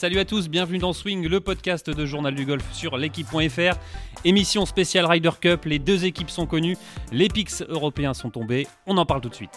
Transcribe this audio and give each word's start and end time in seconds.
salut 0.00 0.18
à 0.18 0.24
tous, 0.24 0.48
bienvenue 0.48 0.78
dans 0.78 0.94
Swing, 0.94 1.28
le 1.28 1.40
podcast 1.40 1.90
de 1.90 2.06
Journal 2.06 2.34
du 2.34 2.46
Golf 2.46 2.64
sur 2.72 2.96
l'équipe.fr. 2.96 3.78
Émission 4.24 4.64
spéciale 4.64 5.04
Ryder 5.04 5.32
Cup, 5.38 5.66
les 5.66 5.78
deux 5.78 6.06
équipes 6.06 6.30
sont 6.30 6.46
connues, 6.46 6.78
les 7.12 7.28
pics 7.28 7.50
européens 7.68 8.14
sont 8.14 8.30
tombés, 8.30 8.66
on 8.86 8.96
en 8.96 9.04
parle 9.04 9.20
tout 9.20 9.28
de 9.28 9.34
suite. 9.34 9.50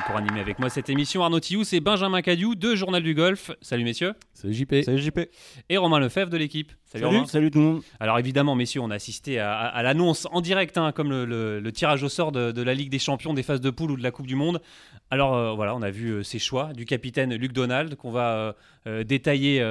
Et 0.00 0.02
pour 0.06 0.16
animer 0.16 0.40
avec 0.40 0.58
moi 0.58 0.70
cette 0.70 0.88
émission, 0.88 1.22
Arnaud 1.22 1.40
Thiou, 1.40 1.62
c'est 1.62 1.80
Benjamin 1.80 2.22
Cadieu 2.22 2.54
de 2.54 2.74
Journal 2.74 3.02
du 3.02 3.12
Golf. 3.12 3.50
Salut 3.60 3.84
messieurs. 3.84 4.14
Salut 4.32 4.54
JP. 4.54 4.82
Salut 4.82 4.98
JP. 4.98 5.20
Et 5.68 5.76
Romain 5.76 5.98
Lefebvre 5.98 6.30
de 6.30 6.38
l'équipe. 6.38 6.72
Salut, 6.86 7.04
Romain. 7.04 7.26
Salut 7.26 7.50
tout 7.50 7.58
le 7.58 7.64
monde. 7.64 7.82
Alors 7.98 8.18
évidemment, 8.18 8.54
messieurs, 8.54 8.80
on 8.80 8.90
a 8.90 8.94
assisté 8.94 9.38
à, 9.38 9.82
l'annonce 9.82 10.26
en 10.30 10.40
direct, 10.40 10.78
hein, 10.78 10.92
comme 10.92 11.10
le, 11.10 11.70
tirage 11.72 12.02
au 12.02 12.08
sort 12.08 12.32
de, 12.32 12.62
la 12.62 12.72
Ligue 12.72 12.88
des 12.88 12.98
Champions, 12.98 13.34
des 13.34 13.42
phases 13.42 13.60
de 13.60 13.68
poule 13.68 13.90
ou 13.90 13.96
de 13.98 14.02
la 14.02 14.10
Coupe 14.10 14.26
du 14.26 14.36
Monde. 14.36 14.62
Alors 15.10 15.34
euh, 15.34 15.52
voilà, 15.52 15.76
on 15.76 15.82
a 15.82 15.90
vu 15.90 16.10
euh, 16.10 16.22
ces 16.22 16.38
choix 16.38 16.72
du 16.72 16.86
capitaine 16.86 17.34
Luc 17.34 17.52
Donald 17.52 17.96
qu'on 17.96 18.12
va 18.12 18.54
euh, 18.86 19.04
détailler 19.04 19.62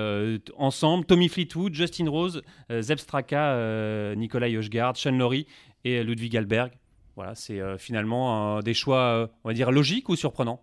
ensemble. 0.58 1.06
Tommy 1.06 1.30
Fleetwood, 1.30 1.74
Justin 1.74 2.08
Rose, 2.08 2.44
Zeb 2.82 3.00
Straka, 3.00 4.14
Nicolas 4.16 4.48
Yoshgard, 4.48 4.96
Sean 4.96 5.18
Laurie 5.18 5.48
et 5.86 6.04
Ludwig 6.04 6.38
Alberg. 6.38 6.72
Voilà, 7.20 7.36
c'est 7.36 7.60
euh, 7.60 7.78
finalement 7.78 8.62
des 8.62 8.74
choix, 8.74 9.02
euh, 9.02 9.28
on 9.44 9.50
va 9.50 9.54
dire, 9.54 9.72
logiques 9.72 10.08
ou 10.08 10.16
surprenants? 10.16 10.62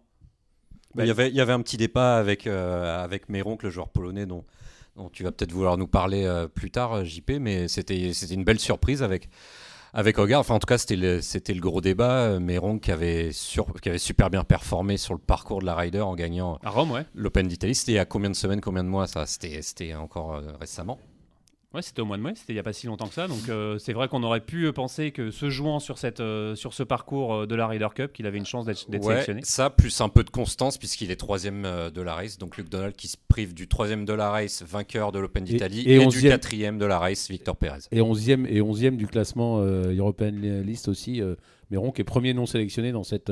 Il, 0.99 1.05
y 1.05 1.11
avait, 1.11 1.29
il 1.29 1.37
y 1.37 1.43
avait 1.43 1.53
un 1.53 1.61
petit 1.61 1.77
débat 1.77 2.17
avec, 2.17 2.47
euh, 2.47 3.05
avec 3.05 3.29
Méronc, 3.29 3.59
le 3.63 3.69
joueur 3.69 3.91
polonais 3.91 4.25
dont, 4.25 4.43
dont 4.97 5.11
tu 5.11 5.23
vas 5.23 5.33
peut-être 5.33 5.53
vouloir 5.53 5.77
nous 5.77 5.87
parler 5.87 6.27
plus 6.55 6.71
tard, 6.71 7.05
JP, 7.05 7.33
mais 7.41 7.69
c'était 7.69 8.11
une 8.31 8.45
belle 8.45 8.59
surprise 8.59 9.03
avec, 9.03 9.29
avec 9.93 10.19
Hogarth. 10.19 10.41
Enfin, 10.41 10.55
en 10.55 10.59
tout 10.59 10.67
cas, 10.67 10.79
c'était 10.79 10.97
le, 10.97 11.21
le 11.21 11.61
gros 11.61 11.83
débat. 11.83 12.41
Méron 12.41 12.79
qui 12.79 12.91
avait, 12.91 13.33
qui 13.83 13.89
avait 13.91 13.99
super 13.99 14.31
bien 14.31 14.43
performé 14.43 14.97
sur 14.97 15.13
le 15.13 15.21
parcours 15.21 15.61
de 15.61 15.67
la 15.67 15.75
Ryder 15.75 16.01
en 16.01 16.15
gagnant 16.15 16.59
l'Open 17.15 17.49
d'Italie. 17.49 17.75
C'était 17.75 17.93
il 17.93 17.97
y 17.97 17.99
a 17.99 18.07
combien 18.07 18.31
de 18.31 18.35
semaines, 18.35 18.63
combien 18.63 18.83
de 18.83 18.89
mois 18.89 19.07
ça? 19.07 19.27
C'était 19.27 19.93
encore 19.95 20.41
récemment 20.59 20.99
Ouais, 21.77 21.83
c'était 21.83 22.01
au 22.01 22.07
mois 22.07 22.17
de 22.17 22.23
mai, 22.23 22.33
c'était 22.35 22.55
il 22.55 22.57
n'y 22.57 22.61
a 22.61 22.63
pas 22.63 22.73
si 22.73 22.87
longtemps 22.87 23.07
que 23.07 23.13
ça. 23.13 23.29
Donc 23.29 23.51
euh, 23.51 23.77
c'est 23.77 23.93
vrai 23.93 24.09
qu'on 24.09 24.23
aurait 24.23 24.41
pu 24.41 24.73
penser 24.73 25.11
que 25.11 25.31
se 25.31 25.51
jouant 25.51 25.79
sur, 25.79 25.99
cette, 25.99 26.21
euh, 26.21 26.55
sur 26.55 26.73
ce 26.73 26.83
parcours 26.83 27.35
euh, 27.35 27.47
de 27.47 27.55
la 27.55 27.67
Ryder 27.67 27.89
Cup, 27.95 28.15
qu'il 28.15 28.25
avait 28.25 28.39
une 28.39 28.47
chance 28.47 28.65
d'être 28.65 28.89
ouais, 28.89 29.03
sélectionné. 29.03 29.43
Ça, 29.45 29.69
plus 29.69 30.01
un 30.01 30.09
peu 30.09 30.25
de 30.25 30.31
constance, 30.31 30.79
puisqu'il 30.79 31.11
est 31.11 31.17
troisième 31.17 31.69
de 31.93 32.01
la 32.01 32.15
race. 32.15 32.39
Donc 32.39 32.57
Luc 32.57 32.71
Donald 32.71 32.97
qui 32.97 33.09
se 33.09 33.19
prive 33.29 33.53
du 33.53 33.69
troisième 33.69 34.07
de 34.07 34.15
la 34.15 34.31
race, 34.31 34.63
vainqueur 34.67 35.13
de 35.13 35.19
l'Open 35.19 35.45
d'Italie, 35.45 35.83
et, 35.87 36.07
du 36.07 36.23
quatrième 36.23 36.79
de 36.79 36.87
la 36.87 36.99
race, 36.99 37.29
Victor 37.29 37.57
Perez. 37.57 37.81
Et 37.93 38.01
onzième, 38.01 38.47
et 38.47 38.63
onzième 38.63 38.97
du 38.97 39.07
classement 39.07 39.59
European 39.59 40.33
List 40.33 40.89
aussi, 40.89 41.21
Méron 41.71 41.93
qui 41.93 42.01
est 42.01 42.05
premier 42.05 42.33
non 42.33 42.47
sélectionné 42.47 42.91
dans 42.91 43.05
cette 43.05 43.31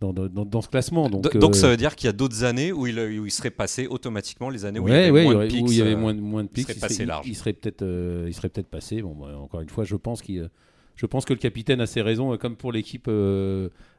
dans, 0.00 0.12
dans, 0.12 0.60
ce 0.60 0.68
classement. 0.68 1.08
Donc, 1.08 1.36
donc 1.36 1.54
ça 1.54 1.66
euh, 1.66 1.70
veut 1.70 1.76
dire 1.76 1.96
qu'il 1.96 2.06
y 2.06 2.10
a 2.10 2.12
d'autres 2.12 2.44
années 2.44 2.72
où 2.72 2.86
il, 2.86 2.98
où 2.98 3.24
il, 3.24 3.30
serait 3.30 3.50
passé 3.50 3.86
automatiquement 3.86 4.50
les 4.50 4.64
années 4.64 4.78
où, 4.78 4.88
il, 4.88 4.94
y 4.94 4.96
avait 4.96 5.10
ouais, 5.10 5.24
moins 5.24 5.44
de 5.44 5.48
pics, 5.48 5.66
où 5.66 5.72
il 5.72 5.78
y 5.78 5.82
avait 5.82 5.96
moins, 5.96 6.12
moins 6.12 6.44
de 6.44 6.48
pics. 6.48 6.66
Il 6.68 6.74
serait 6.74 6.88
passé 6.88 7.04
large. 7.06 7.26
Il, 7.26 7.34
serait 7.34 7.54
peut-être 7.54 7.82
euh, 7.82 8.26
il 8.28 8.34
serait 8.34 8.50
peut-être 8.50 8.68
passé. 8.68 9.00
Bon, 9.00 9.14
bah, 9.14 9.38
encore 9.38 9.60
une 9.60 9.68
fois, 9.68 9.84
je 9.84 9.96
pense 9.96 10.20
qu'il 10.20 10.50
je 10.96 11.04
pense 11.04 11.26
que 11.26 11.34
le 11.34 11.38
capitaine 11.38 11.82
a 11.82 11.86
ses 11.86 12.00
raisons, 12.00 12.32
euh, 12.32 12.36
comme 12.36 12.56
pour 12.56 12.72
l'équipe 12.72 13.10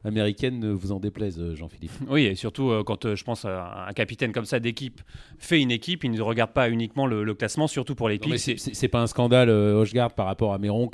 américaine, 0.03 0.59
ne 0.59 0.71
vous 0.71 0.91
en 0.91 0.99
déplaise, 0.99 1.53
Jean-Philippe. 1.55 1.91
Oui, 2.09 2.25
et 2.25 2.35
surtout 2.35 2.71
quand 2.85 3.15
je 3.15 3.23
pense 3.23 3.45
à 3.45 3.87
un 3.87 3.93
capitaine 3.93 4.31
comme 4.31 4.45
ça 4.45 4.59
d'équipe 4.59 5.01
fait 5.39 5.61
une 5.61 5.71
équipe, 5.71 6.03
il 6.03 6.11
ne 6.11 6.21
regarde 6.21 6.51
pas 6.51 6.69
uniquement 6.69 7.07
le, 7.07 7.33
classement, 7.33 7.67
surtout 7.67 7.95
pour 7.95 8.09
les 8.09 8.19
pics. 8.19 8.37
C'est 8.37 8.87
pas 8.87 9.01
un 9.01 9.07
scandale, 9.07 9.49
Hochgard, 9.49 10.13
par 10.13 10.27
rapport 10.27 10.53
à 10.53 10.59
Méronc. 10.59 10.91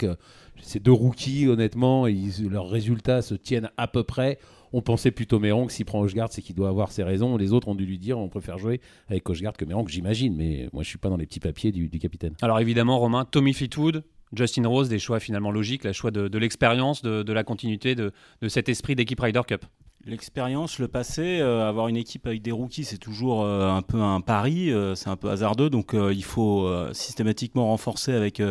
Ces 0.62 0.80
deux 0.80 0.92
rookies, 0.92 1.48
honnêtement, 1.48 2.08
ils, 2.08 2.50
leurs 2.50 2.70
résultats 2.70 3.22
se 3.22 3.36
tiennent 3.36 3.70
à 3.76 3.88
peu 3.88 4.04
près. 4.04 4.40
On 4.74 4.82
pensait 4.82 5.12
plutôt 5.12 5.40
Méron 5.40 5.68
que 5.68 5.72
s'il 5.72 5.86
prend 5.86 6.02
Hochgard, 6.02 6.30
c'est 6.32 6.42
qu'il 6.42 6.56
doit 6.56 6.68
avoir 6.68 6.92
ses 6.92 7.04
raisons. 7.04 7.38
Les 7.38 7.54
autres 7.54 7.68
ont 7.68 7.76
dû 7.76 7.86
lui 7.86 8.00
dire 8.00 8.18
on 8.18 8.28
préfère 8.28 8.58
jouer 8.58 8.82
avec 9.08 9.30
Hochgard 9.30 9.54
que 9.54 9.66
Méron, 9.66 9.86
j'imagine. 9.88 10.36
Mais 10.36 10.68
moi, 10.74 10.82
je 10.82 10.90
suis 10.90 10.98
pas 10.98 11.10
dans 11.10 11.18
les 11.18 11.28
petits 11.28 11.40
papiers 11.40 11.72
du, 11.72 11.90
capitaine. 12.00 12.34
Alors 12.42 12.60
évidemment, 12.60 12.98
Romain, 12.98 13.24
Tommy 13.24 13.54
Fleetwood, 13.54 14.04
Justin 14.36 14.68
Rose, 14.68 14.90
des 14.90 14.98
choix 14.98 15.20
finalement 15.20 15.52
logiques, 15.52 15.84
le 15.84 15.94
choix 15.94 16.10
de, 16.10 16.38
l'expérience, 16.40 17.04
de, 17.04 17.32
la 17.32 17.44
continuité, 17.44 17.94
de, 17.94 18.12
cet 18.48 18.68
esprit 18.68 18.96
d'équipe 18.96 19.20
Ryder 19.20 19.42
Cup. 19.48 19.64
L'expérience, 20.06 20.80
le 20.80 20.90
passé, 20.90 21.40
euh, 21.40 21.66
avoir 21.66 21.88
une 21.88 21.96
équipe 21.96 22.28
avec 22.28 22.42
des 22.42 22.52
rookies, 22.52 22.84
c'est 22.84 22.98
toujours 22.98 23.46
euh, 23.46 23.70
un 23.70 23.82
peu 23.82 24.02
un 24.02 24.20
pari, 24.20 24.70
euh, 24.70 24.96
c'est 24.96 25.08
un 25.08 25.16
peu 25.16 25.30
hasardeux, 25.30 25.70
donc 25.70 25.94
il 25.94 26.24
faut 26.26 26.70
systématiquement 26.92 27.68
renforcer 27.68 28.12
avec, 28.12 28.42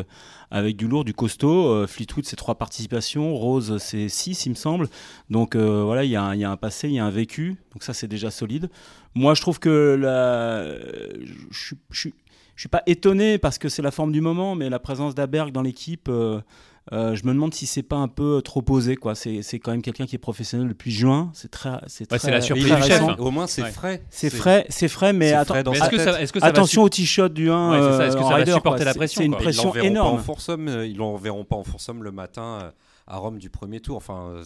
avec 0.51 0.77
du 0.77 0.89
lourd, 0.89 1.05
du 1.05 1.13
costaud. 1.13 1.87
Fleetwood, 1.87 2.25
c'est 2.25 2.37
trois 2.37 2.55
participations, 2.55 3.35
Rose, 3.35 3.77
c'est 3.79 4.09
six, 4.09 4.47
il 4.47 4.51
me 4.51 4.55
semble. 4.55 4.89
Donc 5.29 5.55
voilà, 5.55 6.05
il 6.05 6.11
y, 6.11 6.17
a 6.17 6.51
un 6.51 6.57
passé, 6.57 6.89
il 6.89 6.95
y 6.95 6.99
a 6.99 7.05
un 7.05 7.11
vécu, 7.11 7.57
donc 7.73 7.83
ça, 7.83 7.93
c'est 7.93 8.09
déjà 8.09 8.31
solide. 8.31 8.71
Moi, 9.15 9.35
je 9.35 9.43
trouve 9.43 9.59
que 9.59 9.99
je, 10.01 11.75
je 11.91 12.09
suis 12.57 12.69
pas 12.71 12.83
étonné 12.87 13.37
parce 13.37 13.59
que 13.59 13.69
c'est 13.69 13.83
la 13.83 13.91
forme 13.91 14.13
du 14.13 14.23
moment, 14.23 14.55
mais 14.55 14.71
la 14.71 14.79
présence 14.79 15.15
d'Aberg 15.15 15.53
dans 15.53 15.63
l'équipe. 15.63 16.11
Euh, 16.91 17.15
je 17.15 17.25
me 17.25 17.33
demande 17.33 17.55
si 17.55 17.67
c'est 17.67 17.85
pas 17.85 17.97
un 17.97 18.09
peu 18.09 18.43
trop 18.43 18.61
posé. 18.61 18.97
quoi. 18.97 19.15
C'est 19.15 19.43
quand 19.61 19.71
même 19.71 19.83
quelqu'un 19.83 20.07
qui 20.07 20.17
est 20.17 20.19
professionnel 20.19 20.69
depuis 20.69 20.91
juin. 20.91 21.31
C'est 21.33 21.51
très, 21.51 21.79
c'est 21.87 22.11
la 22.11 22.41
surprise 22.41 22.75
du 22.75 22.83
chef. 22.83 23.03
Au 23.19 23.31
moins, 23.31 23.47
c'est 23.47 23.65
frais. 23.67 24.03
C'est 24.11 24.31
frais, 24.31 24.67
c'est 24.69 24.89
frais, 24.89 25.13
mais, 25.13 25.33
attention 25.33 26.83
au 26.83 26.89
t-shot 26.89 27.29
du 27.29 27.51
1. 27.51 27.71
Ouais, 27.71 28.07
Est-ce 28.07 28.17
que 28.17 28.23
ça 28.23 28.39
va 28.39 28.47
supporter 28.47 28.85
la 28.85 28.95
pression 28.95 29.21
C'est 29.21 29.27
une 29.27 29.37
pression 29.37 29.75
énorme. 29.77 30.23
Euh, 30.69 30.87
ils 30.87 30.97
l'enverront 30.97 31.45
pas 31.45 31.57
en 31.57 31.65
Foursome 31.65 32.03
le 32.03 32.11
matin 32.11 32.59
euh, 32.63 32.71
à 33.07 33.17
Rome 33.17 33.39
du 33.39 33.51
premier 33.51 33.81
tour. 33.81 33.97
Enfin, 33.97 34.43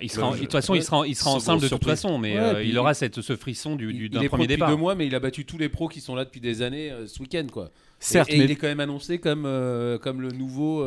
il 0.00 0.10
sera, 0.10 0.32
de 0.32 0.38
toute 0.38 0.52
façon, 0.52 0.74
il 0.74 0.82
sera, 0.82 1.06
il 1.06 1.14
sera 1.14 1.30
ensemble 1.30 1.62
de 1.62 1.68
toute 1.68 1.84
façon, 1.84 2.18
mais 2.18 2.36
il 2.64 2.78
aura 2.78 2.94
cette, 2.94 3.20
ce 3.20 3.36
frisson 3.36 3.76
du, 3.76 4.08
d'un 4.10 4.26
premier 4.28 4.46
départ. 4.46 4.68
Il 4.68 4.74
deux 4.74 4.80
mois, 4.80 4.94
mais 4.94 5.06
il 5.06 5.14
a 5.14 5.20
battu 5.20 5.44
tous 5.44 5.58
les 5.58 5.68
pros 5.68 5.88
qui 5.88 6.00
sont 6.00 6.14
là 6.14 6.24
depuis 6.24 6.40
des 6.40 6.62
années 6.62 6.92
ce 7.06 7.20
week-end, 7.20 7.46
quoi. 7.50 7.70
Certes, 8.00 8.28
et, 8.30 8.38
mais... 8.38 8.44
il 8.44 8.50
est 8.50 8.56
quand 8.56 8.66
même 8.66 8.80
annoncé 8.80 9.18
comme 9.18 9.44
comme 10.02 10.20
le 10.20 10.30
nouveau 10.30 10.84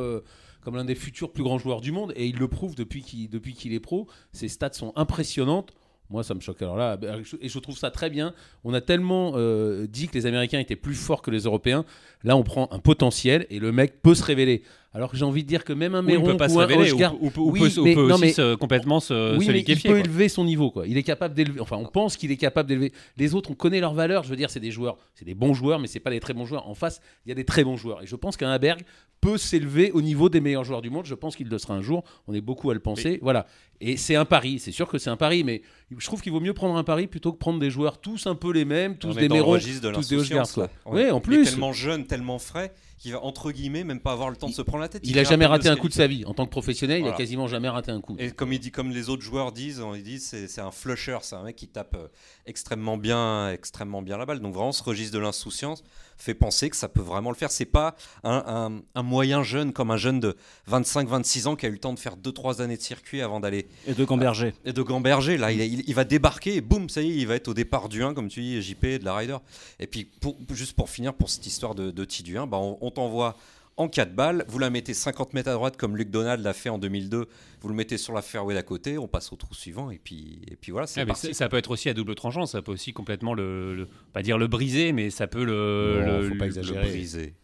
comme 0.67 0.75
l'un 0.75 0.83
des 0.83 0.95
futurs 0.95 1.31
plus 1.31 1.44
grands 1.44 1.59
joueurs 1.59 1.79
du 1.79 1.94
monde, 1.94 2.11
et 2.17 2.28
il 2.28 2.35
le 2.39 2.50
prouve 2.50 2.75
depuis 2.75 3.01
qu'il 3.01 3.73
est 3.73 3.79
pro. 3.79 4.05
Ses 4.33 4.50
stats 4.50 4.73
sont 4.73 4.91
impressionnantes. 4.97 5.73
Moi, 6.09 6.23
ça 6.23 6.33
me 6.33 6.41
choque. 6.41 6.61
Alors 6.61 6.75
là, 6.75 7.00
et 7.39 7.47
je 7.47 7.59
trouve 7.59 7.78
ça 7.78 7.89
très 7.89 8.09
bien. 8.09 8.33
On 8.66 8.73
a 8.73 8.81
tellement 8.81 9.31
euh, 9.35 9.88
dit 9.88 10.09
que 10.09 10.16
les 10.16 10.25
Américains 10.25 10.59
étaient 10.59 10.75
plus 10.75 10.95
forts 10.95 11.22
que 11.22 11.31
les 11.31 11.44
Européens. 11.44 11.85
Là, 12.25 12.35
on 12.35 12.44
prend 12.44 12.67
un 12.73 12.79
potentiel 12.79 13.47
et 13.50 13.59
le 13.59 13.72
mec 13.72 14.01
peut 14.01 14.13
se 14.13 14.25
révéler. 14.25 14.61
Alors 14.94 15.12
que 15.12 15.18
j'ai 15.18 15.25
envie 15.25 15.44
de 15.44 15.48
dire 15.48 15.64
que 15.64 15.74
même 15.74 15.96
un 15.96 16.02
Méron 16.02 16.25
peut 16.25 16.38
pas 16.38 16.50
ou 16.50 16.59
un 16.59 16.70
Hochgard, 16.70 17.22
ou, 17.22 17.30
peut, 17.30 17.42
aussi 17.42 18.36
complètement 18.59 19.00
se, 19.00 19.38
oui, 19.38 19.64
il 19.68 19.81
peut 19.81 20.00
élever 20.00 20.30
son 20.30 20.46
niveau. 20.46 20.72
Quoi. 20.72 20.88
Il 20.88 20.98
est 20.98 21.03
capable 21.03 21.36
d'élever. 21.36 21.59
Enfin, 21.59 21.78
on 21.78 21.86
pense 21.86 22.16
qu'il 22.18 22.31
est 22.31 22.38
capable 22.38 22.70
d'élever. 22.70 22.94
Les 23.18 23.36
autres, 23.36 23.52
on 23.52 23.53
connaît 23.53 23.80
leur 23.80 23.94
valeur. 23.94 24.24
Je 24.24 24.30
veux 24.30 24.36
dire, 24.36 24.50
c'est 24.50 24.59
des 24.59 24.72
joueurs, 24.72 24.97
c'est 25.14 25.26
des 25.26 25.36
bons 25.36 25.53
joueurs, 25.53 25.80
mais 25.80 25.88
c'est 25.88 26.00
pas 26.00 26.09
des 26.09 26.20
très 26.20 26.34
bons 26.34 26.46
joueurs. 26.46 26.68
En 26.68 26.74
face, 26.74 27.02
il 27.26 27.30
y 27.30 27.31
a 27.31 27.36
des 27.36 27.44
très 27.44 27.64
bons 27.64 27.76
joueurs. 27.76 28.02
Et 28.02 28.08
je 28.08 28.16
pense 28.16 28.38
qu'un 28.38 28.58
Berg 28.58 28.81
peut 29.20 29.38
s'élever 29.38 29.92
au 29.92 30.02
niveau 30.02 30.30
des 30.30 30.40
meilleurs 30.40 30.64
joueurs 30.64 30.81
du 30.81 30.90
monde. 30.90 31.06
Je 31.06 31.16
pense 31.16 31.36
qu'il 31.36 31.50
le 31.50 31.58
sera 31.58 31.74
un 31.74 31.81
jour. 31.81 32.03
On 32.28 32.34
est 32.34 32.42
beaucoup 32.42 32.72
à 32.72 32.74
le 32.74 32.80
penser. 32.80 33.20
Voilà. 33.22 33.46
Et 33.81 33.97
c'est 33.97 34.16
un 34.16 34.26
pari. 34.26 34.59
C'est 34.59 34.72
sûr 34.72 34.88
que 34.88 34.97
c'est 34.97 35.09
un 35.09 35.18
pari, 35.18 35.44
mais 35.44 35.62
je 35.96 36.06
trouve 36.06 36.22
qu'il 36.22 36.31
vaut 36.31 36.40
mieux 36.40 36.53
prendre 36.53 36.76
un 36.76 36.84
pari 36.84 37.08
plutôt 37.08 37.34
que 37.34 37.38
prendre 37.38 37.59
des 37.59 37.70
joueurs 37.70 38.00
tous 38.00 38.26
un 38.26 38.36
peu 38.36 38.52
les 38.52 38.66
mêmes, 38.66 38.97
tous 38.97 39.16
des 39.16 39.30
Méron, 39.30 39.58
tous 39.94 40.08
des 40.09 40.16
Hochgard. 40.16 40.47
Oui, 40.86 41.12
en 41.12 41.20
plus. 41.20 41.44
tellement 41.44 41.74
jeune, 41.74 42.06
tellement 42.06 42.40
frais 42.40 42.74
qui 42.97 43.12
va 43.12 43.24
entre 43.24 43.52
guillemets 43.52 43.84
même 43.84 44.00
pas 44.00 44.12
avoir 44.12 44.30
le 44.30 44.35
temps 44.35 44.50
de 44.50 44.53
se 44.53 44.62
prendre 44.62 44.81
la 44.81 44.90
tête. 44.90 45.03
Il, 45.06 45.18
a 45.19 45.24
jamais 45.24 45.46
raté 45.46 45.69
un 45.69 45.75
coup 45.75 45.88
de 45.88 45.94
sa 45.94 46.08
vie 46.08 46.25
en 46.25 46.34
tant 46.34 46.46
que 46.46 46.52
professionnel. 46.52 47.02
Il 47.02 47.08
a 47.08 47.13
quasiment 47.13 47.47
jamais 47.47 47.69
raté 47.69 47.91
un 47.91 48.02
coup. 48.02 48.16
Et 48.18 48.31
comme 48.31 48.53
il 48.53 48.59
dit, 48.59 48.72
comme 48.72 48.90
les 48.90 49.09
autres 49.09 49.22
joueurs 49.22 49.52
disent, 49.52 49.84
ils 49.96 50.03
disent 50.03 50.35
c'est 50.47 50.62
un 50.62 50.72
flusher, 50.72 51.19
c'est 51.22 51.35
un 51.35 51.44
mec 51.44 51.56
qui 51.56 51.68
tape 51.68 51.96
euh, 51.96 52.08
extrêmement 52.46 52.97
bien, 52.97 53.52
extrêmement 53.52 54.02
bien 54.02 54.18
la 54.18 54.25
balle. 54.25 54.40
Donc 54.40 54.53
vraiment, 54.53 54.72
ce 54.72 54.84
registre 54.84 55.13
de 55.13 55.19
l'insouciance 55.19 55.84
fait 56.18 56.34
penser 56.34 56.69
que 56.69 56.75
ça 56.75 56.90
peut 56.90 57.02
vraiment 57.02 57.30
le 57.30 57.35
faire. 57.35 57.52
C'est 57.52 57.66
pas 57.66 57.96
un, 58.24 58.81
moyen 58.96 59.44
jeune 59.44 59.74
comme 59.74 59.91
un 59.91 59.97
jeune 59.97 60.19
de 60.19 60.35
25-26 60.69 61.47
ans 61.47 61.55
qui 61.55 61.67
a 61.67 61.70
eu 61.70 61.73
le 61.73 61.78
temps 61.78 61.94
de 61.94 61.99
faire 61.99 62.17
2-3 62.17 62.61
années 62.61 62.78
de 62.78 62.82
circuit 62.82 63.22
avant 63.22 63.40
d'aller. 63.40 63.67
Et 63.85 63.94
de 63.94 64.03
Gamberger. 64.03 64.53
et 64.66 64.73
de 64.73 64.82
Gamberger. 64.82 65.38
Là, 65.38 65.52
il, 65.52 65.94
va 65.94 66.03
débarquer 66.03 66.55
et 66.55 66.61
boum, 66.61 66.90
ça 66.90 67.02
y 67.02 67.11
est, 67.11 67.16
il 67.16 67.28
va 67.28 67.35
être 67.35 67.47
au 67.47 67.53
départ 67.53 67.90
du 67.90 68.03
1, 68.03 68.16
comme 68.16 68.28
tu 68.28 68.41
dis, 68.41 68.61
JP, 68.61 68.85
de 68.85 69.05
la 69.05 69.16
Ryder. 69.16 69.38
Et 69.79 69.85
puis, 69.85 70.05
pour, 70.05 70.35
juste 70.49 70.73
pour 70.73 70.90
finir, 70.90 71.14
pour 71.14 71.29
cette 71.29 71.46
histoire 71.46 71.76
de, 71.76 71.91
de 71.91 72.08
du 72.23 72.38
1, 72.38 72.47
bah 72.47 72.58
on, 72.58 72.78
on 72.82 72.86
t'envoie 72.91 73.35
en 73.78 73.87
4 73.87 74.16
balles, 74.16 74.43
vous 74.47 74.57
la 74.57 74.72
mettez 74.72 74.95
50 74.95 75.34
mètres 75.34 75.49
à 75.49 75.53
droite 75.53 75.78
comme 75.78 75.95
Luc 75.95 76.09
Donald 76.09 76.43
l'a 76.43 76.53
fait 76.53 76.69
en 76.69 76.79
2002, 76.79 77.28
vous 77.61 77.69
le 77.69 77.75
mettez 77.75 77.97
sur 77.97 78.13
la 78.13 78.23
fairway 78.23 78.55
d'à 78.55 78.63
côté, 78.63 78.97
on 78.97 79.07
passe 79.07 79.31
au 79.31 79.35
trou 79.35 79.53
suivant 79.53 79.91
et 79.91 79.99
puis, 80.03 80.41
et 80.49 80.55
puis 80.55 80.72
voilà, 80.72 80.87
c'est 80.87 81.05
ah, 81.07 81.13
Ça 81.13 81.47
peut 81.47 81.57
être 81.57 81.69
aussi 81.69 81.87
à 81.87 81.93
double 81.93 82.16
tranchant, 82.16 82.47
ça 82.47 82.63
peut 82.63 82.72
aussi 82.72 82.91
complètement 82.91 83.35
le, 83.35 83.87
pas 84.13 84.23
dire 84.23 84.39
le 84.39 84.47
briser, 84.47 84.93
mais 84.93 85.11
ça 85.11 85.28
peut 85.28 85.43
le, 85.43 86.28
faut 86.28 86.35
pas 86.35 86.47
exagérer. 86.47 86.87
briser. 86.87 87.35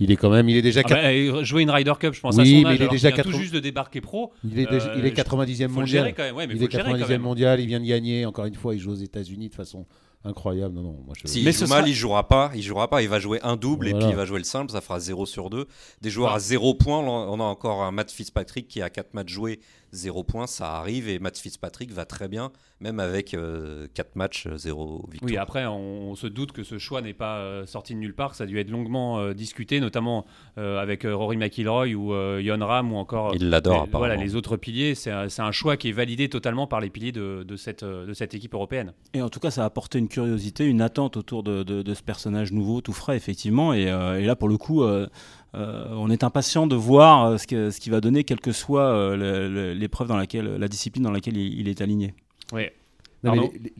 Il 0.00 0.12
est 0.12 0.16
quand 0.16 0.30
même, 0.30 0.48
il 0.48 0.56
est 0.56 0.62
déjà. 0.62 0.82
Ah 0.84 0.88
bah, 0.88 1.42
jouer 1.42 1.62
une 1.62 1.70
Ryder 1.70 1.94
Cup, 1.98 2.14
je 2.14 2.20
pense. 2.20 2.36
Oui, 2.36 2.64
à 2.64 2.68
mais 2.68 2.76
il 2.76 2.82
est 2.82 2.88
déjà 2.88 3.10
tout 3.10 3.32
juste 3.32 3.52
de 3.52 3.58
débarquer 3.58 4.00
pro. 4.00 4.32
Il 4.44 4.58
est, 4.58 4.68
il 4.96 5.04
est 5.04 5.16
90e 5.16 5.64
euh, 5.64 5.68
mondial. 5.68 6.14
il 6.50 6.62
est 6.62 6.72
90e 6.72 7.18
mondial. 7.18 7.60
Il 7.60 7.66
vient 7.66 7.80
de 7.80 7.84
gagner. 7.84 8.24
Encore 8.24 8.44
une 8.44 8.54
fois, 8.54 8.76
il 8.76 8.80
joue 8.80 8.92
aux 8.92 8.94
États-Unis 8.94 9.48
de 9.48 9.54
façon 9.54 9.86
incroyable. 10.24 10.74
Non, 10.74 10.82
non, 10.82 10.96
moi 11.04 11.14
je... 11.16 11.26
Si 11.26 11.42
mais 11.42 11.50
il 11.50 11.56
joue 11.56 11.66
mal, 11.66 11.88
il 11.88 11.94
jouera 11.94 12.28
pas. 12.28 12.50
Il 12.54 12.62
jouera 12.62 12.88
pas. 12.88 13.02
Il 13.02 13.08
va 13.08 13.18
jouer 13.18 13.40
un 13.42 13.56
double 13.56 13.88
et 13.88 13.94
puis 13.94 14.06
il 14.08 14.14
va 14.14 14.24
jouer 14.24 14.38
le 14.38 14.44
simple. 14.44 14.72
Ça 14.72 14.80
fera 14.80 15.00
0 15.00 15.26
sur 15.26 15.50
2. 15.50 15.66
Des 16.00 16.10
joueurs 16.10 16.32
à 16.32 16.38
0 16.38 16.74
points. 16.74 16.98
On 16.98 17.40
a 17.40 17.44
encore 17.44 17.82
un 17.82 17.90
Matt 17.90 18.10
Fitzpatrick 18.10 18.68
qui 18.68 18.82
a 18.82 18.90
4 18.90 19.14
matchs 19.14 19.32
joués, 19.32 19.60
zéro 19.92 20.22
point, 20.24 20.46
ça 20.46 20.76
arrive 20.76 21.08
et 21.08 21.18
Matt 21.18 21.38
Fitzpatrick 21.38 21.92
va 21.92 22.04
très 22.04 22.28
bien, 22.28 22.50
même 22.80 23.00
avec 23.00 23.30
4 23.30 23.38
euh, 23.38 23.86
matchs, 24.14 24.48
0 24.54 25.06
victoire. 25.10 25.30
Oui, 25.30 25.36
après, 25.36 25.66
on, 25.66 26.14
se 26.14 26.26
doute 26.26 26.52
que 26.52 26.64
ce 26.64 26.78
choix 26.78 27.00
n'est 27.00 27.14
pas 27.14 27.38
euh, 27.38 27.66
sorti 27.66 27.94
de 27.94 27.98
nulle 27.98 28.14
part, 28.14 28.34
ça 28.34 28.44
a 28.44 28.46
dû 28.46 28.58
être 28.58 28.70
longuement 28.70 29.18
euh, 29.18 29.34
discuté, 29.34 29.80
notamment 29.80 30.24
avec 30.56 31.04
Rory 31.04 31.36
McIlroy 31.36 31.94
ou 31.94 32.12
Yon 32.14 32.66
Ram 32.66 32.92
ou 32.92 32.96
encore 32.96 33.34
Il 33.34 33.48
l'adore, 33.48 33.86
voilà, 33.92 34.16
les 34.16 34.34
autres 34.34 34.56
piliers. 34.56 34.94
C'est 34.94 35.10
un, 35.10 35.52
choix 35.52 35.76
qui 35.76 35.88
est 35.88 35.92
validé 35.92 36.28
totalement 36.28 36.66
par 36.66 36.80
les 36.80 36.90
piliers 36.90 37.12
de, 37.12 37.56
cette, 37.56 37.84
de 37.84 38.12
cette 38.12 38.34
équipe 38.34 38.54
européenne. 38.54 38.92
Et 39.14 39.22
en 39.22 39.28
tout 39.28 39.40
cas, 39.40 39.50
ça 39.50 39.62
a 39.62 39.66
apporté 39.66 39.98
une 39.98 40.08
curiosité, 40.08 40.64
une 40.64 40.82
attente 40.82 41.16
autour 41.16 41.42
de, 41.42 41.62
de 41.62 41.94
ce 41.94 42.02
personnage 42.02 42.52
nouveau, 42.52 42.80
tout 42.80 42.92
frais, 42.92 43.16
effectivement. 43.16 43.72
Et, 43.72 43.82
et 43.82 44.24
là, 44.24 44.36
pour 44.36 44.48
le 44.48 44.58
coup, 44.58 44.82
euh, 44.82 45.06
on 45.54 46.10
est 46.10 46.24
impatient 46.24 46.66
de 46.66 46.76
voir 46.76 47.24
euh, 47.24 47.36
ce, 47.38 47.70
ce 47.70 47.80
qui 47.80 47.90
va 47.90 48.00
donner, 48.00 48.24
quelle 48.24 48.40
que 48.40 48.52
soit 48.52 48.82
euh, 48.82 49.74
l'épreuve 49.74 50.08
dans 50.08 50.16
laquelle, 50.16 50.56
la 50.56 50.68
discipline 50.68 51.02
dans 51.04 51.10
laquelle 51.10 51.36
il, 51.36 51.68
est 51.68 51.80
aligné. 51.80 52.14
Oui. 52.52 52.64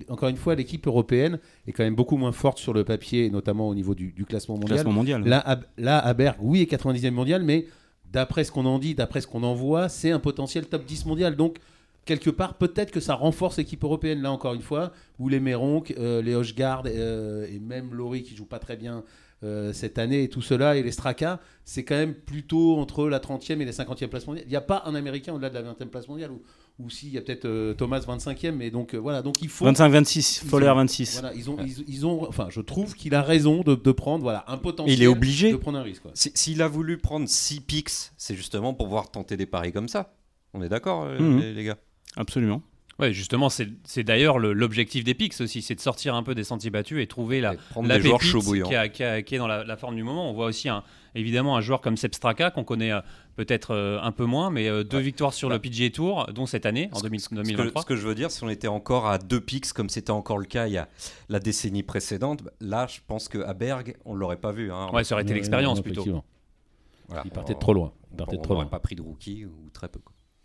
encore 0.09 0.29
une 0.29 0.37
fois, 0.37 0.55
l'équipe 0.55 0.87
européenne 0.87 1.39
est 1.67 1.73
quand 1.73 1.85
même 1.85 1.95
beaucoup 1.95 2.17
moins 2.17 2.33
forte 2.33 2.59
sur 2.59 2.73
le 2.73 2.85
papier, 2.85 3.31
notamment 3.31 3.69
au 3.69 3.75
niveau 3.75 3.95
du, 3.95 4.13
classement 4.27 4.55
mondial. 4.55 4.77
Classement 4.79 4.93
mondial. 4.93 5.25
Là, 5.25 5.43
à, 5.45 5.61
là, 5.77 5.99
à 5.99 6.15
Berg, 6.15 6.37
oui, 6.41 6.63
est 6.63 6.73
90e 6.73 7.11
mondial, 7.11 7.43
mais 7.43 7.67
d'après 8.11 8.45
ce 8.45 8.53
qu'on 8.53 8.67
en 8.67 8.79
dit, 8.79 8.95
d'après 8.95 9.21
ce 9.21 9.27
qu'on 9.27 9.43
en 9.43 9.55
voit, 9.55 9.89
c'est 9.89 10.11
un 10.11 10.21
potentiel 10.21 10.67
top 10.67 10.85
10 10.85 11.07
mondial. 11.07 11.37
Donc, 11.37 11.59
quelque 12.07 12.31
part, 12.31 12.55
peut-être 12.55 12.91
que 12.91 13.01
ça 13.01 13.15
renforce 13.15 13.59
l'équipe 13.59 13.85
européenne, 13.85 14.23
là 14.23 14.33
encore 14.33 14.55
une 14.55 14.63
fois, 14.63 14.93
où 15.19 15.29
les 15.29 15.41
Méronc, 15.41 15.85
les 15.99 16.35
Hochgard 16.35 16.87
et 16.87 17.59
même 17.61 17.93
Laurie 17.93 18.23
qui 18.23 18.35
joue 18.35 18.47
pas 18.47 18.59
très 18.59 18.77
bien 18.77 19.05
euh, 19.45 19.73
cette 19.73 19.99
année 19.99 20.25
et 20.25 20.29
tout 20.29 20.43
cela, 20.43 20.77
et 20.77 20.83
les 20.83 20.91
Straka, 20.91 21.41
c'est 21.65 21.85
quand 21.85 21.95
même 21.95 22.15
plutôt 22.15 22.77
entre 22.77 23.09
la 23.09 23.21
30e 23.21 23.61
et 23.61 23.65
la 23.65 23.71
50e 23.71 24.09
place 24.09 24.27
mondiale. 24.27 24.45
Il 24.47 24.51
n'y 24.51 24.57
a 24.57 24.61
pas 24.61 24.83
un 24.85 24.97
Américain 24.97 25.33
au-delà 25.33 25.49
de 25.49 25.55
la 25.55 25.63
20e 25.63 25.87
place 25.87 26.09
mondiale, 26.09 26.33
ou, 26.33 26.43
ou 26.81 26.91
s'il 26.91 27.11
y 27.11 27.19
a 27.19 27.21
peut-être 27.21 27.45
euh, 27.45 27.73
Thomas 27.73 28.01
25e, 28.01 28.51
mais 28.51 28.73
donc 28.73 28.95
euh, 28.95 28.99
voilà, 28.99 29.23
donc 29.23 29.41
il 29.41 29.49
faut... 29.49 29.65
25-26, 29.65 30.45
Foller 30.45 30.67
26. 30.75 31.21
Voilà, 31.21 31.37
ils 31.37 31.49
ont, 31.51 31.57
ils, 31.87 32.05
ont, 32.05 32.29
enfin, 32.29 32.49
je 32.51 32.61
trouve 32.61 32.95
qu'il 32.95 33.15
a 33.15 33.23
raison 33.23 33.63
de, 33.63 33.77
de, 33.77 33.93
prendre 33.93 34.25
voilà, 34.25 34.45
un 34.49 34.59
potentiel 34.59 34.99
il 34.99 35.05
est 35.05 35.07
obligé 35.07 35.53
de 35.53 35.57
prendre 35.57 35.79
un 35.79 35.83
risque. 35.83 36.03
S'il 36.15 36.61
a 36.61 36.67
voulu 36.67 36.99
prendre 36.99 37.29
6 37.29 37.61
picks, 37.61 37.91
c'est 38.17 38.35
justement 38.35 38.75
pour 38.75 38.87
pouvoir 38.87 39.11
tenter 39.11 39.37
des 39.37 39.47
paris 39.47 39.73
comme 39.73 39.89
ça. 39.89 40.15
On 40.53 40.63
est 40.63 40.69
d'accord, 40.69 41.05
mhm. 41.05 41.39
les 41.41 41.63
gars? 41.65 41.79
Absolument. 42.17 42.63
Ouais, 42.99 43.13
justement, 43.13 43.49
c'est 43.49 44.03
d'ailleurs 44.03 44.39
l'objectif 44.39 45.05
des 45.05 45.15
Pix 45.15 45.41
aussi, 45.41 45.63
c'est 45.63 45.77
de 45.77 45.81
sortir 45.81 46.17
un 46.17 46.25
peu 46.25 46.35
des 46.35 46.43
sentiers 46.43 46.71
battus 46.71 47.01
et 47.01 47.07
trouver 47.07 47.41
la, 47.41 47.55
la 47.83 47.99
pépite 47.99 48.19
qui, 48.19 49.23
qui, 49.25 49.35
est 49.35 49.39
dans 49.39 49.47
la, 49.47 49.77
forme 49.77 49.95
du 49.95 50.03
moment. 50.03 50.29
On 50.29 50.33
voit 50.33 50.47
aussi 50.47 50.69
un, 50.69 50.83
évidemment 51.15 51.57
un 51.57 51.61
joueur 51.61 51.81
comme 51.81 51.97
Seb 51.97 52.15
Straka 52.15 52.51
qu'on 52.51 52.65
connaît 52.65 52.93
euh, 52.93 53.01
peut-être 53.37 53.73
euh, 53.73 54.01
un 54.03 54.13
peu 54.13 54.25
moins, 54.25 54.51
mais 54.51 54.69
euh, 54.69 54.83
deux 54.85 54.99
victoires 54.99 55.33
sur 55.33 55.49
le 55.49 55.59
PGA 55.59 55.91
Tour, 55.91 56.27
dont 56.33 56.47
cette 56.47 56.67
année, 56.67 56.89
en 56.93 57.01
2023. 57.01 57.83
Ce 57.83 57.87
que, 57.87 57.97
je 57.97 58.07
veux 58.07 58.15
dire, 58.15 58.31
si 58.31 58.43
on 58.43 58.49
était 58.49 58.69
encore 58.69 59.07
à 59.07 59.19
deux 59.19 59.41
Pix 59.41 59.73
comme 59.73 59.89
c'était 59.89 60.11
encore 60.11 60.39
le 60.39 60.47
cas 60.47 60.67
il 60.67 60.73
y 60.73 60.79
a 60.79 60.89
la 61.29 61.39
décennie 61.39 61.83
précédente, 61.83 62.43
bah, 62.43 62.51
là, 62.61 62.87
je 62.89 62.99
pense 63.07 63.29
qu'à 63.29 63.55
Berg, 63.55 63.97
on 64.05 64.15
ne 64.15 64.19
l'aurait 64.19 64.37
pas 64.37 64.53
vu. 64.53 64.73
Hein. 64.73 64.91
Ouais, 64.93 65.05
ça 65.05 65.15
aurait 65.15 65.23
été 65.23 65.35
l'expérience 65.35 65.81
plutôt. 65.81 66.05
Il 67.25 67.31
partait 67.31 67.55
trop 67.55 67.75
loin. 67.75 67.93
Il 68.13 68.25
on 68.25 68.55
n'aurait 68.55 68.67
pas 68.67 68.81
pris 68.81 68.97
de 68.97 69.03
rookie 69.03 69.45
ou 69.45 69.71
très 69.73 69.89
peu. 69.89 70.01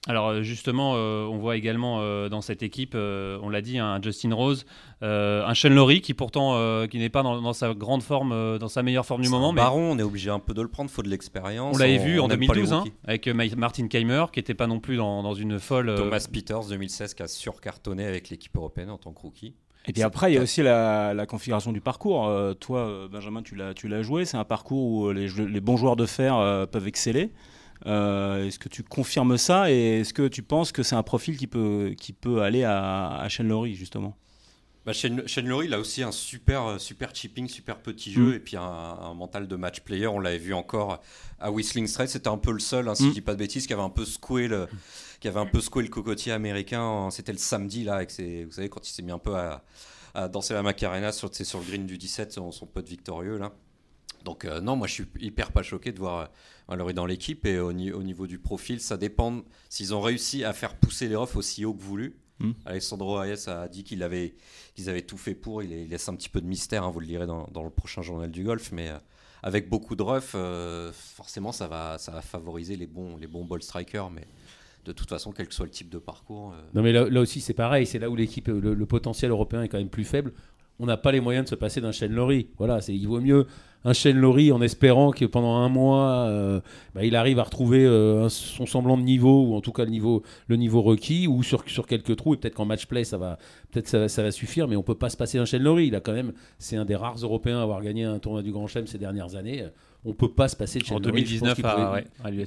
Alors 0.08 0.28
euh, 0.28 0.42
justement, 0.42 0.94
euh, 0.96 1.26
on 1.26 1.38
voit 1.38 1.56
également 1.56 2.00
euh, 2.02 2.28
dans 2.28 2.42
cette 2.42 2.62
équipe, 2.62 2.96
on 2.96 3.50
l'a 3.50 3.62
dit, 3.62 3.80
un 3.80 4.02
Justin 4.02 4.34
Rose, 4.34 4.66
un 5.02 5.54
Sean 5.54 5.70
Laurie 5.70 6.02
qui 6.02 6.14
pourtant 6.14 6.88
qui 6.88 6.98
n'est 6.98 7.10
pas 7.10 7.24
dans, 7.24 7.54
sa 7.54 7.74
grande 7.74 8.04
forme, 8.04 8.58
dans 8.58 8.68
sa 8.68 8.84
meilleure 8.84 9.06
forme 9.06 9.22
du 9.22 9.30
moment. 9.30 9.52
Un 9.52 9.54
baron, 9.54 9.92
on 9.92 10.00
est 10.00 10.04
obligé 10.04 10.30
un 10.30 10.40
peu 10.40 10.54
de 10.54 10.62
le 10.62 10.68
prendre, 10.68 10.90
faut 10.90 11.04
de 11.04 11.10
l'expérience. 11.10 11.76
On 11.76 11.80
l'avait 11.80 11.98
vu 11.98 12.20
en 12.20 12.28
2012 12.28 12.74
hein, 12.74 12.84
avec 13.06 13.28
Martin 13.28 13.88
Keimer 13.88 14.26
qui 14.32 14.40
n'était 14.40 14.54
pas 14.54 14.68
non 14.68 14.80
plus 14.80 14.98
dans, 14.98 15.34
une 15.34 15.60
folle. 15.60 15.94
Thomas 15.96 16.26
Peters 16.32 16.68
2016 16.70 17.14
qui 17.14 17.24
a 17.24 17.28
surcartonné 17.28 18.06
avec 18.06 18.30
l'équipe 18.30 18.56
européenne 18.56 18.90
en 18.90 18.98
tant 18.98 19.14
que 19.14 19.22
rookie. 19.22 19.56
Et 19.86 19.92
puis 19.92 20.02
après, 20.02 20.32
il 20.32 20.36
y 20.36 20.38
a 20.38 20.42
aussi 20.42 20.62
la, 20.62 21.26
configuration 21.28 21.72
du 21.72 21.82
parcours. 21.82 22.30
toi, 22.60 23.08
Benjamin, 23.12 23.42
tu 23.42 23.56
l'as 23.56 24.04
joué. 24.04 24.26
C'est 24.26 24.38
un 24.38 24.46
parcours 24.46 24.86
où 24.86 25.12
les, 25.12 25.28
les, 25.28 25.62
bons 25.62 25.78
joueurs 25.78 25.96
de 25.96 26.06
fer 26.06 26.68
peuvent 26.72 26.88
exceller. 26.88 27.32
Euh, 27.86 28.48
est-ce 28.48 28.60
que 28.60 28.70
tu 28.70 28.84
confirmes 28.84 29.38
ça 29.38 29.70
et 29.72 30.00
est-ce 30.00 30.14
que 30.14 30.28
tu 30.28 30.42
penses 30.42 30.72
que 30.72 30.84
c'est 30.84 30.96
un 30.96 31.04
profil 31.04 31.38
qui 31.38 31.48
peut, 31.48 31.94
qui 31.98 32.14
peut 32.14 32.42
aller 32.42 32.64
à, 32.64 33.18
à 33.18 33.30
Shane 33.30 33.48
Laurie, 33.48 33.76
justement? 33.76 34.18
Bah, 34.86 34.92
Shane, 34.92 35.48
Laurie, 35.48 35.68
il 35.68 35.74
a 35.74 35.80
aussi 35.80 36.04
un 36.04 36.12
super, 36.12 36.80
super 36.80 37.16
chipping, 37.16 37.48
super 37.48 37.82
petit 37.82 38.12
jeu 38.12 38.32
mm. 38.32 38.34
et 38.34 38.40
puis 38.40 38.58
un, 38.58 39.14
mental 39.14 39.48
de 39.48 39.56
match 39.56 39.80
player. 39.80 40.08
On 40.08 40.20
l'avait 40.20 40.38
vu 40.38 40.54
encore 40.54 41.02
à 41.40 41.52
Whistling 41.52 41.88
Straits. 41.88 42.10
C'était 42.10 42.28
un 42.28 42.38
peu 42.38 42.52
le 42.52 42.60
seul, 42.60 42.90
hein, 42.90 42.96
si 42.96 43.04
je 43.04 43.10
mm. 43.10 43.14
dis 43.14 43.22
pas 43.22 43.34
de 43.34 43.40
bêtises, 43.40 43.66
qui 43.66 43.74
avait 43.74 43.82
un 43.82 43.90
peu 43.90 44.04
secoué 44.04 44.48
le, 44.50 44.68
qui 45.22 45.30
avait 45.30 45.40
un 45.40 45.46
peu 45.46 45.62
secoué 45.62 45.84
le 45.84 45.90
cocotier 45.90 46.34
américain. 46.34 47.10
C'était 47.12 47.32
le 47.32 47.38
samedi, 47.38 47.86
là, 47.86 47.96
avec 47.96 48.12
ses, 48.12 48.44
vous 48.44 48.52
savez, 48.52 48.68
quand 48.68 48.86
il 48.88 48.92
s'est 48.92 49.04
mis 49.04 49.12
un 49.14 49.20
peu 49.20 49.36
à, 49.36 49.64
danser 50.28 50.54
la 50.54 50.62
Macarena 50.62 51.12
sur, 51.12 51.34
sur 51.34 51.60
le 51.60 51.66
green 51.66 51.86
du 51.86 51.98
17, 51.98 52.34
son, 52.34 52.52
son 52.52 52.66
pote 52.66 52.88
victorieux, 52.88 53.38
là. 53.38 53.54
Donc 54.24 54.46
euh, 54.46 54.62
non, 54.62 54.76
moi 54.76 54.88
je 54.88 54.94
suis 54.94 55.06
hyper 55.20 55.52
pas 55.52 55.64
choqué 55.64 55.92
de 55.92 56.00
voir 56.00 56.30
euh, 56.70 56.94
dans 56.94 57.06
l'équipe 57.06 57.46
et 57.46 57.60
au, 57.60 57.74
niveau 57.74 58.28
du 58.28 58.40
profil, 58.40 58.80
ça 58.80 58.98
dépend 58.98 59.42
s'ils 59.70 59.94
ont 59.94 60.02
réussi 60.02 60.44
à 60.44 60.54
faire 60.54 60.76
pousser 60.76 61.08
les 61.08 61.16
refs 61.16 61.36
aussi 61.36 61.66
haut 61.66 61.74
que 61.74 61.82
voulu. 61.82 62.16
Hmm. 62.40 62.54
Alessandro 62.66 63.22
Hayes 63.22 63.48
a 63.48 63.68
dit 63.68 63.84
qu'il 63.84 64.02
avait, 64.02 64.36
qu'ils 64.76 64.90
avaient 64.90 65.04
tout 65.04 65.18
fait 65.18 65.36
pour. 65.36 65.62
Il, 65.62 65.90
laisse 65.90 66.10
un 66.10 66.16
petit 66.16 66.30
peu 66.30 66.42
de 66.42 66.48
mystère, 66.48 66.84
hein, 66.84 66.90
vous 66.90 67.00
le 67.00 67.06
lirez 67.06 67.28
dans, 67.28 67.64
le 67.64 67.70
prochain 67.70 68.02
journal 68.02 68.32
du 68.32 68.44
golf, 68.44 68.72
mais 68.72 68.90
euh, 68.90 68.98
avec 69.44 69.70
beaucoup 69.70 69.96
de 69.96 70.04
refs, 70.04 70.36
forcément 70.94 71.52
ça 71.52 71.68
va, 71.68 71.98
ça 71.98 72.12
va 72.12 72.22
favoriser 72.22 72.76
les 72.78 72.88
bons, 72.88 73.18
les 73.18 73.28
bons 73.28 73.44
ball 73.44 73.62
strikers, 73.62 74.10
mais 74.10 74.26
de 74.86 74.92
toute 74.94 75.10
façon, 75.10 75.32
quel 75.32 75.48
que 75.48 75.54
soit 75.54 75.66
le 75.66 75.72
type 75.72 75.90
de 75.90 75.98
parcours. 75.98 76.54
Non, 76.74 76.82
mais 76.82 76.92
là, 76.92 77.20
aussi, 77.20 77.40
c'est 77.40 77.54
pareil. 77.54 77.86
C'est 77.86 78.00
là 78.00 78.10
où 78.10 78.16
l'équipe, 78.16 78.48
le, 78.48 78.74
le, 78.74 78.86
potentiel 78.86 79.32
européen 79.32 79.64
est 79.64 79.70
quand 79.70 79.78
même 79.78 79.90
plus 79.90 80.04
faible. 80.04 80.34
On 80.80 80.86
n'a 80.86 80.98
pas 80.98 81.12
les 81.12 81.22
moyens 81.22 81.46
de 81.46 81.50
se 81.50 81.56
passer 81.56 81.82
d'un 81.82 81.92
Shane 81.92 82.14
Laurie. 82.14 82.50
Voilà, 82.58 82.80
il 82.88 83.08
vaut 83.08 83.22
mieux 83.22 83.48
un 83.86 83.94
Shane 83.94 84.18
Laurie 84.18 84.52
en 84.52 84.62
espérant 84.62 85.12
que 85.12 85.26
pendant 85.26 85.56
un 85.56 85.70
mois, 85.70 86.28
euh, 86.28 86.62
bah, 86.96 87.04
il 87.04 87.16
arrive 87.16 87.40
à 87.40 87.44
retrouver 87.44 87.86
euh, 87.86 88.30
son 88.30 88.66
semblant 88.66 88.98
de 88.98 89.04
niveau, 89.04 89.44
ou 89.48 89.56
en 89.56 89.62
tout 89.62 89.72
cas 89.72 89.84
le 89.84 89.92
niveau, 89.92 90.24
le 90.48 90.56
niveau 90.56 90.82
requis, 90.82 91.28
ou 91.28 91.44
sur, 91.44 91.64
sur 91.68 91.88
quelques 91.88 92.16
trous, 92.16 92.36
et 92.36 92.38
peut-être 92.38 92.56
qu'en 92.56 92.66
match 92.66 92.86
play, 92.86 93.04
ça 93.04 93.18
va, 93.18 93.38
peut-être 93.72 94.08
ça, 94.08 94.24
va 94.24 94.32
suffire, 94.32 94.68
mais 94.68 94.76
on 94.76 94.84
peut 94.84 94.96
pas 94.96 95.10
se 95.10 95.18
passer 95.18 95.38
d'un 95.38 95.46
Shane 95.46 95.64
Laurie. 95.64 95.88
Il 95.88 95.96
a 95.96 96.00
quand 96.00 96.14
même, 96.14 96.34
c'est 96.60 96.78
un 96.78 96.86
des 96.86 96.96
rares 96.96 97.18
Européens 97.18 97.60
à 97.60 97.64
avoir 97.64 97.82
gagné 97.82 98.06
un 98.06 98.20
tournoi 98.20 98.42
du 98.42 98.52
Grand 98.52 98.68
Chelem 98.68 98.88
ces 98.88 98.98
dernières 98.98 99.36
années 99.36 99.66
on 100.06 100.14
peut 100.14 100.32
pas 100.32 100.48
se 100.48 100.56
passer 100.56 100.80
de 100.80 100.94
En 100.94 101.00
2019 101.00 101.64
à, 101.64 101.76
pouvait, 101.76 102.46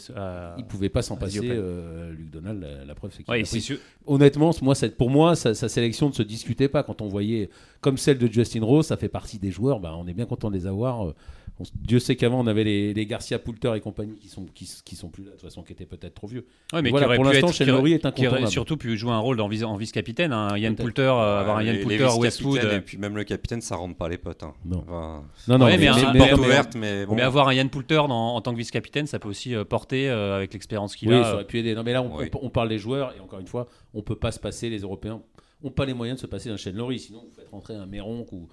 Il 0.58 0.64
pouvait 0.64 0.88
pas 0.88 1.02
s'en 1.02 1.16
passer. 1.16 1.40
Euh, 1.42 2.12
Luc 2.12 2.30
Donald, 2.30 2.66
la, 2.86 2.94
preuve, 2.94 3.12
c'est 3.14 3.22
qu'il. 3.22 3.78
Honnêtement, 4.06 4.50
moi, 4.62 4.74
pour 4.96 5.10
moi, 5.10 5.34
sa, 5.36 5.54
sélection 5.54 6.08
ne 6.08 6.14
se 6.14 6.22
discutait 6.22 6.68
pas 6.68 6.82
quand 6.82 7.00
on 7.00 7.08
voyait 7.08 7.48
comme 7.80 7.96
celle 7.96 8.18
de 8.18 8.30
Justin 8.30 8.64
Rose. 8.64 8.86
Ça 8.86 8.96
fait 8.96 9.08
partie 9.08 9.38
des 9.38 9.50
joueurs. 9.50 9.80
Bah, 9.80 9.94
on 9.96 10.06
est 10.06 10.14
bien 10.14 10.26
content 10.26 10.50
de 10.50 10.56
les 10.56 10.66
avoir. 10.66 11.14
Dieu 11.74 11.98
sait 11.98 12.16
qu'avant 12.16 12.40
on 12.40 12.46
avait 12.46 12.64
les, 12.64 13.06
Garcia 13.06 13.38
Poulter 13.38 13.72
et 13.74 13.80
compagnie 13.80 14.16
qui 14.16 14.28
sont 14.28 14.44
qui, 14.54 14.66
sont 14.66 15.08
plus 15.08 15.24
là 15.24 15.30
de 15.30 15.36
toute 15.36 15.42
façon 15.42 15.62
qui 15.62 15.72
étaient 15.72 15.86
peut-être 15.86 16.14
trop 16.14 16.26
vieux. 16.26 16.44
mais 16.74 16.90
pour 16.90 17.00
l'instant 17.00 17.50
Shane 17.50 17.68
Laurie 17.68 17.92
est 17.94 18.04
incontournable. 18.04 18.36
Qui 18.36 18.42
aurait 18.42 18.50
surtout 18.50 18.76
pu 18.76 18.96
jouer 18.98 19.12
un 19.12 19.18
rôle 19.18 19.40
en, 19.40 19.48
vice-capitaine, 19.48 20.32
hein. 20.32 20.56
Yann 20.58 20.76
Poulter, 20.76 21.02
euh, 21.02 21.40
avoir 21.40 21.58
un 21.58 21.62
Yann 21.62 21.80
Poulter 21.80 22.08
Westwood 22.18 22.62
et 22.62 22.80
puis 22.80 22.98
même 22.98 23.16
le 23.16 23.24
capitaine 23.24 23.62
ça 23.62 23.76
rentre 23.76 23.96
pas 23.96 24.08
les 24.08 24.18
potes. 24.18 24.42
Hein. 24.42 24.52
Non. 24.66 24.84
non 25.48 25.58
non, 25.58 25.66
mais, 25.66 25.78
mais, 26.76 27.06
mais, 27.06 27.22
avoir 27.22 27.48
un 27.48 27.54
Yann 27.54 27.70
Poulter 27.70 27.98
en 27.98 28.40
tant 28.42 28.52
que 28.52 28.58
vice-capitaine 28.58 29.06
ça 29.06 29.18
peut 29.18 29.28
aussi 29.28 29.54
euh, 29.54 29.64
porter 29.64 30.10
euh, 30.10 30.36
avec 30.36 30.52
l'expérience 30.52 30.94
qu'il 30.94 31.12
a. 31.12 31.18
Oui, 31.18 31.24
ça 31.24 31.34
aurait 31.34 31.46
pu 31.46 31.58
aider. 31.58 31.74
Non 31.74 31.84
mais 31.84 31.94
là 31.94 32.02
on, 32.02 32.50
parle 32.50 32.68
des 32.68 32.78
joueurs 32.78 33.14
et 33.16 33.20
encore 33.20 33.40
une 33.40 33.46
fois 33.46 33.66
on 33.94 34.02
peut 34.02 34.16
pas 34.16 34.32
se 34.32 34.40
passer 34.40 34.68
les 34.68 34.80
Européens 34.80 35.22
ont 35.62 35.70
pas 35.70 35.86
les 35.86 35.94
moyens 35.94 36.18
de 36.18 36.20
se 36.20 36.26
passer 36.26 36.50
d'un 36.50 36.58
Shane 36.58 36.76
Laurie 36.76 36.98
sinon 36.98 37.20
vous 37.20 37.34
faites 37.34 37.48
rentrer 37.48 37.74
un 37.74 37.86
Méronc 37.86 38.26
ou 38.32 38.46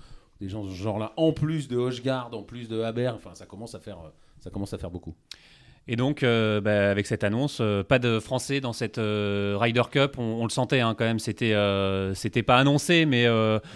des 0.44 0.50
gens 0.50 0.64
de 0.64 0.70
ce 0.70 0.76
genre-là, 0.76 1.14
en 1.16 1.32
plus 1.32 1.68
de 1.68 1.78
Hochgard, 1.78 2.30
en 2.34 2.44
plus 2.44 2.68
de 2.68 2.82
Haber, 2.82 3.14
enfin 3.16 3.32
ça 3.34 3.46
commence 3.46 3.76
à 3.76 3.80
faire, 3.80 3.98
ça 4.40 4.50
commence 4.50 4.74
à 4.74 4.78
faire 4.78 4.92
beaucoup. 4.92 5.16
Et 5.86 5.98
donc, 5.98 6.24
euh, 6.24 6.62
bah, 6.62 6.90
avec 6.90 7.08
cette 7.08 7.26
annonce, 7.26 7.58
euh, 7.60 7.84
pas 7.84 8.00
de 8.00 8.22
Français 8.22 8.62
dans 8.62 8.72
cette 8.72 9.00
euh, 9.00 9.58
Ryder 9.60 9.82
Cup. 9.92 10.14
On, 10.18 10.44
le 10.44 10.50
sentait 10.50 10.80
hein, 10.80 10.96
quand 10.98 11.04
même. 11.04 11.20
C'était, 11.20 11.54
c'était 12.14 12.44
pas 12.44 12.58
annoncé, 12.58 13.06
mais 13.06 13.28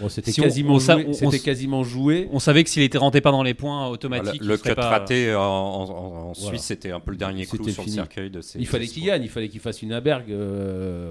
c'était 0.08 0.32
quasiment, 0.32 0.78
joué, 0.78 1.38
quasiment 1.38 1.84
joué. 1.84 2.28
On 2.32 2.38
savait 2.38 2.64
que 2.64 2.70
s'il 2.70 2.82
était 2.82 2.98
rentré 2.98 3.20
pas 3.20 3.30
dans 3.30 3.42
les 3.42 3.54
points 3.54 3.88
automatiques, 3.88 4.42
le 4.42 4.56
cut 4.56 4.72
raté 4.76 5.34
en, 5.34 6.32
Suisse, 6.34 6.62
c'était 6.62 6.92
un 6.92 7.00
peu 7.00 7.10
le 7.10 7.16
dernier 7.16 7.46
coup 7.46 7.56
sur 7.68 7.84
le 7.84 7.90
cercueil 7.90 8.30
de 8.30 8.40
Il 8.58 8.66
fallait 8.66 8.86
qu'il 8.86 9.04
gagne. 9.04 9.22
Il 9.22 9.30
fallait 9.30 9.48
qu'il 9.48 9.60
fasse 9.60 9.82
une 9.82 9.92
Aberg. 9.92 10.30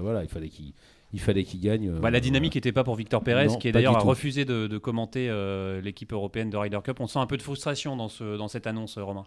voilà, 0.02 0.22
il 0.22 0.28
fallait 0.28 0.48
qu'il 0.48 0.72
il 1.12 1.20
fallait 1.20 1.44
qu'il 1.44 1.60
gagne. 1.60 1.90
Bah, 1.90 2.10
la 2.10 2.20
dynamique 2.20 2.54
n'était 2.54 2.72
pas 2.72 2.84
pour 2.84 2.94
Victor 2.94 3.22
Pérez, 3.22 3.48
qui 3.58 3.68
est 3.68 3.72
d'ailleurs 3.72 3.96
a 3.96 4.00
refusé 4.00 4.44
de, 4.44 4.78
commenter 4.78 5.28
euh, 5.30 5.80
l'équipe 5.80 6.12
européenne 6.12 6.50
de 6.50 6.56
Ryder 6.56 6.78
Cup. 6.84 7.00
On 7.00 7.06
sent 7.06 7.18
un 7.18 7.26
peu 7.26 7.36
de 7.36 7.42
frustration 7.42 7.96
dans, 7.96 8.08
ce, 8.08 8.36
dans 8.36 8.48
cette 8.48 8.66
annonce, 8.66 8.98
Romain. 8.98 9.24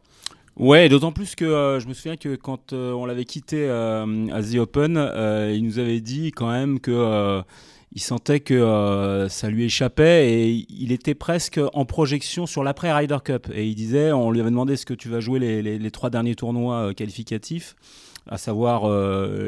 Ouais, 0.57 0.89
d'autant 0.89 1.11
plus 1.11 1.35
que 1.35 1.45
euh, 1.45 1.79
je 1.79 1.87
me 1.87 1.93
souviens 1.93 2.17
que 2.17 2.35
quand 2.35 2.73
euh, 2.73 2.91
on 2.91 3.05
l'avait 3.05 3.25
quitté 3.25 3.67
à 3.69 4.05
The 4.43 4.55
Open, 4.57 4.91
il 5.53 5.63
nous 5.63 5.79
avait 5.79 6.01
dit 6.01 6.31
quand 6.31 6.51
même 6.51 6.79
que 6.79 7.41
il 7.93 7.99
sentait 7.99 8.39
que 8.39 9.27
ça 9.29 9.49
lui 9.49 9.65
échappait 9.65 10.31
et 10.31 10.65
il 10.69 10.93
était 10.93 11.15
presque 11.15 11.59
en 11.73 11.83
projection 11.83 12.45
sur 12.45 12.63
l'après 12.63 12.93
Ryder 12.93 13.17
Cup. 13.23 13.47
Et 13.53 13.67
il 13.67 13.75
disait, 13.75 14.13
on 14.13 14.31
lui 14.31 14.39
avait 14.39 14.49
demandé 14.49 14.73
est-ce 14.73 14.85
que 14.85 14.93
tu 14.93 15.09
vas 15.09 15.19
jouer 15.19 15.39
les, 15.39 15.91
trois 15.91 16.09
derniers 16.09 16.35
tournois 16.35 16.93
qualificatifs? 16.93 17.75
À 18.27 18.37
savoir 18.37 18.89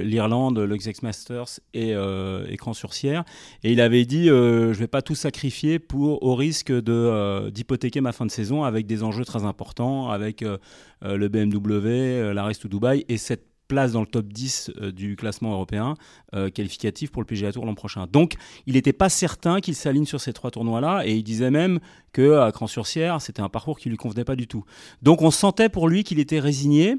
l'Irlande, 0.01 0.59
le 0.59 0.77
Masters 1.01 1.59
et 1.73 1.93
euh, 1.93 2.45
Écran 2.49 2.73
sur 2.73 2.93
Sierre. 2.93 3.23
Et 3.63 3.71
il 3.71 3.81
avait 3.81 4.05
dit 4.05 4.27
je 4.27 4.67
ne 4.67 4.73
vais 4.73 4.87
pas 4.87 5.01
tout 5.01 5.15
sacrifier 5.15 5.79
pour, 5.79 6.23
au 6.23 6.35
risque 6.35 6.71
d'hypothéquer 6.71 8.01
ma 8.01 8.11
fin 8.11 8.25
de 8.25 8.31
saison 8.31 8.63
avec 8.63 8.85
des 8.85 9.03
enjeux 9.03 9.25
très 9.25 9.45
importants, 9.45 10.09
avec 10.09 10.43
le 11.01 11.27
BMW, 11.27 12.33
la 12.33 12.43
Race 12.43 12.59
to 12.59 12.67
Dubaï 12.67 13.05
et 13.09 13.17
cette 13.17 13.53
place 13.67 13.91
dans 13.91 14.01
le 14.01 14.07
top 14.07 14.27
10 14.27 14.71
euh, 14.81 14.91
du 14.91 15.15
classement 15.15 15.53
européen 15.53 15.95
euh, 16.35 16.49
qualificatif 16.49 17.11
pour 17.11 17.21
le 17.21 17.25
PGA 17.25 17.51
Tour 17.51 17.65
l'an 17.65 17.75
prochain. 17.75 18.07
Donc, 18.11 18.35
il 18.65 18.73
n'était 18.73 18.93
pas 18.93 19.09
certain 19.09 19.59
qu'il 19.61 19.75
s'aligne 19.75 20.05
sur 20.05 20.21
ces 20.21 20.33
trois 20.33 20.51
tournois-là 20.51 21.03
et 21.05 21.15
il 21.15 21.23
disait 21.23 21.51
même 21.51 21.79
que 22.11 22.39
à 22.39 22.51
Cran-sur-Sierre, 22.51 23.21
c'était 23.21 23.41
un 23.41 23.49
parcours 23.49 23.79
qui 23.79 23.89
lui 23.89 23.97
convenait 23.97 24.25
pas 24.25 24.35
du 24.35 24.47
tout. 24.47 24.63
Donc, 25.01 25.21
on 25.21 25.31
sentait 25.31 25.69
pour 25.69 25.87
lui 25.87 26.03
qu'il 26.03 26.19
était 26.19 26.39
résigné. 26.39 26.97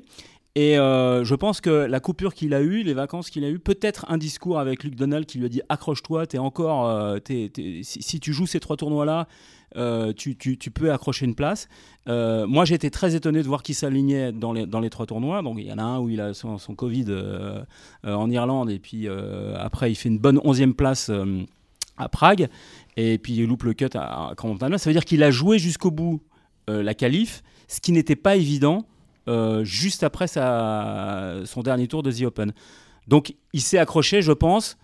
Et 0.56 0.78
euh, 0.78 1.24
je 1.24 1.34
pense 1.34 1.60
que 1.60 1.70
la 1.70 1.98
coupure 1.98 2.32
qu'il 2.32 2.54
a 2.54 2.60
eue, 2.60 2.84
les 2.84 2.94
vacances 2.94 3.28
qu'il 3.28 3.44
a 3.44 3.48
eues, 3.48 3.58
peut-être 3.58 4.06
un 4.08 4.18
discours 4.18 4.60
avec 4.60 4.84
Luc 4.84 4.94
Donald 4.94 5.26
qui 5.26 5.38
lui 5.38 5.46
a 5.46 5.48
dit 5.48 5.62
accroche-toi, 5.68 6.28
t'es 6.28 6.38
encore, 6.38 7.18
si, 7.24 8.20
tu 8.20 8.32
joues 8.32 8.46
ces 8.46 8.60
trois 8.60 8.76
tournois-là, 8.76 9.26
euh, 9.76 10.12
tu, 10.12 10.36
peux 10.70 10.92
accrocher 10.92 11.26
une 11.26 11.34
place. 11.34 11.68
Euh, 12.08 12.46
moi, 12.46 12.64
été 12.64 12.90
très 12.90 13.16
étonné 13.16 13.42
de 13.42 13.48
voir 13.48 13.62
qui 13.62 13.74
s'alignait 13.74 14.30
dans 14.30 14.52
les, 14.52 14.66
dans 14.66 14.80
les 14.80 14.90
trois 14.90 15.06
tournois. 15.06 15.42
Donc, 15.42 15.56
il 15.58 15.66
y 15.66 15.72
en 15.72 15.78
a 15.78 15.82
un 15.82 15.98
où 15.98 16.08
il 16.08 16.20
a 16.20 16.32
son, 16.32 16.58
Covid 16.76 17.06
euh, 17.08 17.64
en 18.04 18.30
Irlande, 18.30 18.70
et 18.70 18.78
puis 18.78 19.08
après, 19.56 19.90
il 19.90 19.94
fait 19.94 20.08
une 20.08 20.18
bonne 20.18 20.38
11e 20.38 20.74
place 20.74 21.10
à 21.96 22.08
Prague, 22.08 22.48
et 22.96 23.18
puis 23.18 23.34
il 23.34 23.46
loupe 23.46 23.64
le 23.64 23.74
cut 23.74 23.88
à, 23.94 24.30
à 24.30 24.78
Ça 24.78 24.90
veut 24.90 24.92
dire 24.92 25.04
qu'il 25.04 25.22
a 25.22 25.30
joué 25.30 25.58
jusqu'au 25.58 25.90
bout 25.90 26.20
la 26.68 26.94
qualif, 26.94 27.42
ce 27.68 27.80
qui 27.80 27.92
n'était 27.92 28.16
pas 28.16 28.36
évident 28.36 28.86
juste 29.62 30.02
après 30.02 30.26
son 30.26 31.62
dernier 31.62 31.88
tour 31.88 32.02
de 32.02 32.12
The 32.12 32.22
Open. 32.22 32.52
Donc, 33.06 33.34
il 33.52 33.60
s'est 33.60 33.78
accroché, 33.78 34.22
je 34.22 34.32
pense, 34.32 34.76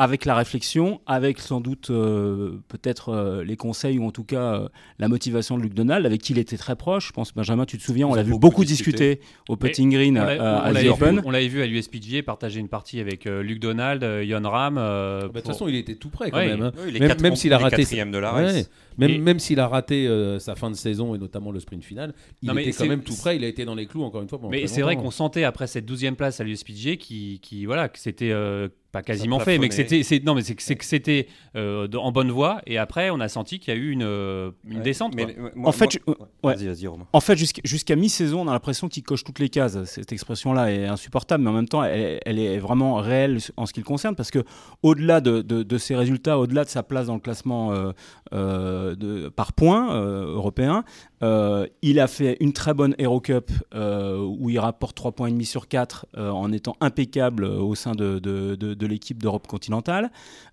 avec 0.00 0.24
la 0.24 0.36
réflexion, 0.36 1.00
avec 1.06 1.40
sans 1.40 1.60
doute 1.60 1.90
euh, 1.90 2.60
peut-être 2.68 3.08
euh, 3.08 3.42
les 3.42 3.56
conseils 3.56 3.98
ou 3.98 4.06
en 4.06 4.12
tout 4.12 4.22
cas 4.22 4.54
euh, 4.54 4.68
la 5.00 5.08
motivation 5.08 5.58
de 5.58 5.62
Luc 5.62 5.74
Donald, 5.74 6.06
avec 6.06 6.22
qui 6.22 6.32
il 6.32 6.38
était 6.38 6.56
très 6.56 6.76
proche. 6.76 7.08
Je 7.08 7.12
pense, 7.12 7.34
Benjamin, 7.34 7.64
tu 7.64 7.78
te 7.78 7.82
souviens, 7.82 8.06
on 8.06 8.14
l'a 8.14 8.22
vu 8.22 8.38
beaucoup, 8.38 8.64
discuter 8.64 9.20
au 9.48 9.56
putting 9.56 9.90
green 9.90 10.16
à, 10.16 10.72
The 10.72 10.86
Open. 10.86 11.20
on 11.24 11.32
l'avait 11.32 11.48
vu 11.48 11.62
à 11.62 11.66
l'USPGA 11.66 12.22
partager 12.22 12.60
une 12.60 12.68
partie 12.68 13.00
avec 13.00 13.24
Luc 13.24 13.58
Donald, 13.58 14.04
Jon 14.24 14.48
Ram. 14.48 14.76
Bah, 14.76 15.22
de 15.26 15.32
toute 15.32 15.46
façon, 15.48 15.66
il 15.66 15.74
était 15.74 15.96
tout 15.96 16.10
près 16.10 16.30
quand 16.30 16.38
même. 16.38 16.62
Hein. 16.62 16.72
même, 17.20 17.34
s'il 17.34 17.52
a 17.52 17.58
raté. 17.58 17.82
de 17.82 18.18
la 18.18 18.30
race. 18.30 18.70
Même, 18.98 19.20
même 19.20 19.38
s'il 19.40 19.58
a 19.58 19.66
raté 19.66 20.08
sa 20.38 20.54
fin 20.54 20.70
de 20.70 20.76
saison 20.76 21.16
et 21.16 21.18
notamment 21.18 21.50
le 21.50 21.58
sprint 21.58 21.82
final, 21.82 22.14
il 22.40 22.56
était 22.56 22.70
quand 22.70 22.86
même 22.86 23.02
tout 23.02 23.16
près. 23.16 23.34
Il 23.34 23.42
a 23.42 23.48
été 23.48 23.64
dans 23.64 23.74
les 23.74 23.86
clous 23.86 24.04
encore 24.04 24.22
une 24.22 24.28
fois. 24.28 24.38
Mais 24.48 24.68
c'est 24.68 24.82
vrai 24.82 24.94
qu'on 24.94 25.10
sentait 25.10 25.42
après 25.42 25.66
cette 25.66 25.90
12e 25.90 26.14
place 26.14 26.40
à 26.40 26.44
l'USPGA 26.44 26.94
qui, 26.96 27.40
qui, 27.42 27.66
voilà, 27.66 27.88
que 27.88 27.98
c'était 27.98 28.32
pas 28.92 29.02
quasiment 29.02 29.38
fait, 29.38 29.58
mais 29.58 29.68
que 29.68 29.74
c'était, 29.74 30.02
non, 30.24 30.34
mais 30.34 30.42
c'est 30.42 30.54
que 30.54 30.84
c'était 30.84 31.26
euh, 31.56 31.86
en 31.92 32.10
bonne 32.10 32.30
voie. 32.30 32.62
Et 32.66 32.78
après, 32.78 33.10
on 33.10 33.20
a 33.20 33.28
senti 33.28 33.58
qu'il 33.58 33.74
y 33.74 33.76
a 33.76 33.80
eu 33.80 33.90
une, 33.90 34.02
euh, 34.02 34.50
une 34.66 34.80
descente. 34.80 35.14
Mais, 35.14 35.36
en 35.62 35.72
fait, 35.72 35.98
en 37.12 37.20
fait, 37.20 37.36
jusqu'à 37.64 37.96
mi-saison, 37.96 38.42
on 38.42 38.48
a 38.48 38.52
l'impression 38.52 38.88
qu'il 38.88 39.02
coche 39.02 39.24
toutes 39.24 39.40
les 39.40 39.50
cases. 39.50 39.82
Cette 39.84 40.12
expression-là 40.12 40.72
est 40.72 40.86
insupportable, 40.86 41.44
mais 41.44 41.50
en 41.50 41.54
même 41.54 41.68
temps, 41.68 41.84
elle, 41.84 42.38
est 42.38 42.58
vraiment 42.58 42.94
réelle 42.94 43.38
en 43.56 43.66
ce 43.66 43.74
qui 43.74 43.80
le 43.80 43.84
concerne, 43.84 44.14
parce 44.14 44.30
que 44.30 44.42
au-delà 44.82 45.20
de, 45.20 45.42
de, 45.42 45.78
ses 45.78 45.94
résultats, 45.94 46.38
au-delà 46.38 46.64
de 46.64 46.70
sa 46.70 46.82
place 46.82 47.08
dans 47.08 47.14
le 47.14 47.20
classement 47.20 47.72
euh, 48.32 48.94
de, 48.94 49.28
par 49.28 49.52
points 49.52 49.94
européen, 49.94 50.84
il 51.20 52.00
a 52.00 52.06
fait 52.06 52.38
une 52.40 52.54
très 52.54 52.72
bonne 52.72 52.94
Hero 52.98 53.20
Cup 53.20 53.50
où 53.74 54.48
il 54.48 54.58
rapporte 54.58 54.96
3 54.96 55.12
points 55.12 55.28
et 55.28 55.32
demi 55.32 55.44
sur 55.44 55.68
4 55.68 56.06
en 56.16 56.52
étant 56.52 56.76
impeccable 56.80 57.44
au 57.44 57.74
sein 57.74 57.92
de, 57.92 58.18
de 58.18 58.56
de 58.77 58.77
l'équipe 58.86 59.22
d'Europe 59.22 59.46
continentale. 59.46 60.10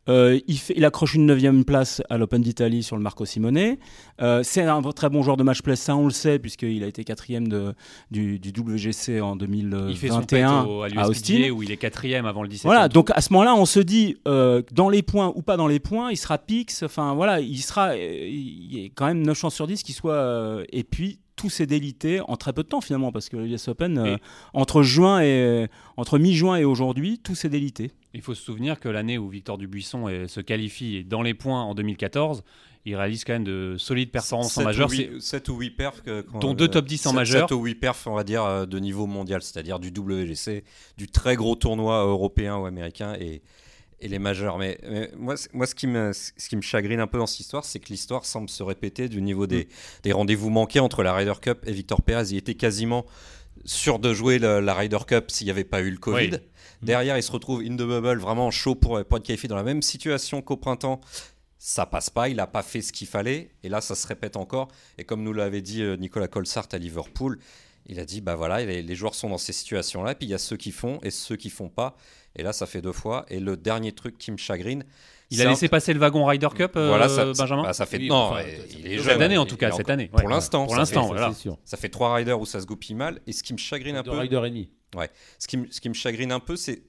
Euh, 0.08 0.40
il, 0.48 0.58
fait, 0.58 0.74
il, 0.78 0.86
accroche 0.86 1.16
une 1.16 1.26
neuvième 1.26 1.66
place 1.66 2.02
à 2.10 2.18
l'Open 2.18 2.42
d'Italie 2.42 2.84
sur 2.84 2.96
le 2.96 3.02
Marco 3.02 3.26
Simone. 3.26 3.78
Euh, 4.22 4.44
c'est 4.44 4.62
un 4.62 4.82
très 4.82 5.10
bon 5.10 5.24
joueur 5.24 5.38
de 5.38 5.44
match 5.44 5.62
play, 5.62 5.76
ça 5.76 5.96
on 5.96 6.06
le 6.06 6.12
sait, 6.12 6.38
puisqu'il 6.38 6.84
a 6.84 6.88
été 6.88 7.04
quatrième 7.04 7.48
de, 7.48 7.74
du, 8.12 8.40
WGC 8.56 9.20
en 9.22 9.36
2021 9.36 9.90
il 9.90 9.98
fait 9.98 10.10
son 10.10 11.00
à, 11.00 11.08
Austin. 11.08 11.50
où 11.52 11.64
il 11.64 11.72
est 11.72 11.78
quatrième 11.78 12.26
avant 12.26 12.44
le 12.44 12.50
17 12.50 12.66
Voilà, 12.66 12.88
donc 12.88 13.12
à 13.12 13.22
ce 13.22 13.34
moment-là, 13.34 13.56
on 13.56 13.66
se 13.66 13.80
dit, 13.80 14.18
euh, 14.28 14.62
dans 14.72 14.90
les 14.90 15.02
points 15.02 15.34
ou 15.36 15.42
pas 15.42 15.58
dans 15.58 15.68
les 15.68 15.80
points, 15.80 16.12
il 16.12 16.18
sera 16.18 16.38
pix, 16.38 16.84
enfin 16.84 17.16
voilà, 17.16 17.40
il 17.40 17.62
sera, 17.62 17.98
il 17.98 18.76
y 18.76 18.86
a 18.86 18.90
quand 18.94 19.08
même 19.08 19.26
9 19.26 19.38
chances 19.38 19.56
sur 19.56 19.68
10 19.68 19.82
qu'il 19.84 19.96
soit, 19.96 20.64
et 20.72 20.84
puis 20.84 21.20
tout 21.36 21.50
s'est 21.50 21.66
délité 21.66 22.22
en 22.28 22.38
très 22.38 22.54
peu 22.54 22.64
de 22.64 22.68
temps 22.68 22.82
finalement 22.82 23.12
parce 23.12 23.30
que 23.30 23.38
l'US 23.38 23.68
Open 23.68 24.18
entre 24.54 24.84
juin 24.84 25.22
et 25.22 25.68
entre 25.98 26.18
mi-juin 26.18 26.56
et 26.56 26.66
aujourd'hui 26.66 27.20
tout 27.20 27.36
s'est 27.36 27.50
délité. 27.50 27.92
Il 28.14 28.22
faut 28.22 28.34
se 28.34 28.42
souvenir 28.42 28.80
que 28.80 28.88
l'année 28.88 29.18
où 29.18 29.28
Victor 29.28 29.58
Dubuisson 29.58 30.08
se 30.28 30.40
qualifie 30.40 31.04
dans 31.04 31.22
les 31.22 31.34
points 31.34 31.64
en 31.64 31.76
2014, 31.76 32.44
il 32.86 32.96
réalise 32.96 33.24
quand 33.24 33.34
même 33.34 33.44
de 33.44 33.76
solides 33.78 34.12
performances 34.12 34.58
en 34.58 34.64
majeur. 34.64 34.90
7 35.20 35.50
ou 35.50 35.58
8 35.58 35.72
perfs. 35.72 36.04
dont 36.40 36.54
deux 36.54 36.68
top 36.68 36.86
10 36.86 37.08
en 37.08 37.14
majeur. 37.14 37.50
7 37.50 37.58
ou 37.58 37.64
8 37.64 37.76
perfs, 37.76 38.08
on 38.08 38.14
va 38.14 38.24
dire, 38.24 38.44
euh, 38.44 38.66
de 38.66 38.78
niveau 38.78 39.08
mondial, 39.08 39.42
c'est-à-dire 39.42 39.80
du 39.80 39.90
WGC, 39.90 40.64
du 40.98 41.08
très 41.08 41.36
gros 41.36 41.56
tournoi 41.56 42.06
européen 42.06 42.58
ou 42.58 42.66
américain 42.66 43.16
et, 43.20 43.42
et 44.06 44.08
les 44.08 44.20
majeurs. 44.20 44.58
Mais, 44.58 44.80
moi, 45.18 45.36
moi 45.54 45.66
ce, 45.66 45.76
qui 45.76 45.88
me, 45.88 46.14
ce 46.14 46.48
qui 46.48 46.56
me 46.56 46.62
chagrine 46.62 47.00
un 47.00 47.08
peu 47.08 47.18
dans 47.18 47.26
cette 47.26 47.42
histoire, 47.42 47.66
c'est 47.66 47.80
que 47.80 47.90
l'histoire 47.90 48.26
semble 48.26 48.50
se 48.50 48.64
répéter 48.64 49.10
du 49.10 49.22
niveau 49.22 49.48
des, 49.48 49.66
mm. 49.66 49.68
des 50.04 50.12
rendez-vous 50.14 50.50
manqués 50.50 50.80
entre 50.80 51.04
la 51.04 51.14
Ryder 51.14 51.34
Cup 51.42 51.64
et 51.66 51.74
Victor 51.74 52.02
Perez. 52.02 52.30
Il 52.30 52.38
était 52.38 52.54
quasiment 52.54 53.06
sûr 53.66 54.00
de 54.00 54.14
jouer 54.14 54.38
la, 54.38 54.74
Ryder 54.74 55.00
Cup 55.08 55.32
s'il 55.32 55.46
n'y 55.46 55.52
avait 55.52 55.64
pas 55.64 55.82
eu 55.82 55.90
le 55.90 55.98
Covid. 55.98 56.40
Derrière, 56.82 57.18
il 57.18 57.24
se 57.24 57.32
retrouve 57.32 57.62
in 57.62 57.76
the 57.76 57.88
bubble, 57.88 58.20
vraiment 58.20 58.52
chaud 58.52 58.76
pour, 58.76 59.04
pour 59.06 59.18
être 59.18 59.26
qualifié 59.26 59.50
dans 59.50 59.56
la 59.56 59.64
même 59.64 59.82
situation 59.82 60.42
qu'au 60.42 60.58
printemps. 60.58 61.02
Ça 61.58 61.88
passe 61.88 62.12
pas, 62.12 62.30
il 62.30 62.36
n'a 62.36 62.46
pas 62.46 62.62
fait 62.62 62.84
ce 62.84 62.94
qu'il 62.94 63.08
fallait. 63.08 63.50
Et 63.64 63.70
là, 63.70 63.82
ça 63.82 63.96
se 63.96 64.06
répète 64.06 64.38
encore. 64.38 64.68
Et 65.00 65.04
comme 65.04 65.24
nous 65.24 65.34
l'avait 65.34 65.64
dit 65.64 65.82
euh, 65.82 65.98
Nicolas 65.98 66.28
Colsart 66.28 66.68
à 66.74 66.78
Liverpool, 66.78 67.40
il 67.88 68.00
a 68.00 68.06
dit 68.06 68.22
bah 68.22 68.36
voilà, 68.36 68.64
les, 68.64 68.96
joueurs 68.96 69.16
sont 69.16 69.30
dans 69.30 69.40
ces 69.40 69.54
situations-là. 69.54 70.14
Puis 70.14 70.28
il 70.28 70.30
y 70.30 70.36
a 70.36 70.38
ceux 70.38 70.58
qui 70.58 70.72
font 70.72 71.00
et 71.02 71.10
ceux 71.10 71.38
qui 71.38 71.50
font 71.50 71.70
pas. 71.70 71.96
Et 72.36 72.44
là, 72.44 72.54
ça 72.54 72.66
fait 72.66 72.82
deux 72.82 72.92
fois. 72.92 73.26
Et 73.30 73.40
le 73.40 73.58
dernier 73.58 73.92
truc 73.92 74.18
qui 74.18 74.32
me 74.32 74.38
chagrine, 74.38 74.84
il 75.32 75.42
a 75.42 75.50
laissé 75.50 75.68
passer 75.68 75.94
le 75.94 76.00
wagon 76.00 76.26
Ryder 76.26 76.50
Cup, 76.56 76.74
euh, 76.76 76.90
voilà, 76.90 77.10
ça, 77.10 77.26
Benjamin 77.26 77.64
bah, 77.64 77.74
ça 77.74 77.86
fait 77.86 78.00
non, 78.00 78.34
il 78.78 78.88
est 78.88 79.00
Cette 79.00 79.22
année 79.22 79.38
en 79.38 79.46
tout 79.46 79.58
cas, 79.58 79.72
cette 79.72 79.90
année. 79.90 80.08
Pour 80.08 80.30
l'instant, 80.30 80.66
pour 80.66 80.76
l'instant, 80.76 81.08
voilà. 81.08 81.32
Ça 81.64 81.78
fait 81.78 81.90
trois 81.90 82.14
riders 82.16 82.40
où 82.40 82.46
ça 82.46 82.60
se 82.60 82.66
goupille 82.66 82.96
mal. 82.96 83.22
Et 83.28 83.32
ce 83.32 83.44
qui 83.44 83.54
me 83.54 83.58
chagrine 83.58 83.96
un 83.96 84.04
peu. 84.04 84.12
Rider 84.12 84.42
et 84.46 84.50
demi. 84.50 84.70
Ouais. 84.96 85.10
Ce 85.40 85.48
qui, 85.48 85.58
me, 85.58 85.68
ce 85.70 85.82
qui 85.82 85.90
me 85.90 85.94
chagrine 85.94 86.32
un 86.32 86.40
peu, 86.40 86.56
c'est 86.56 86.84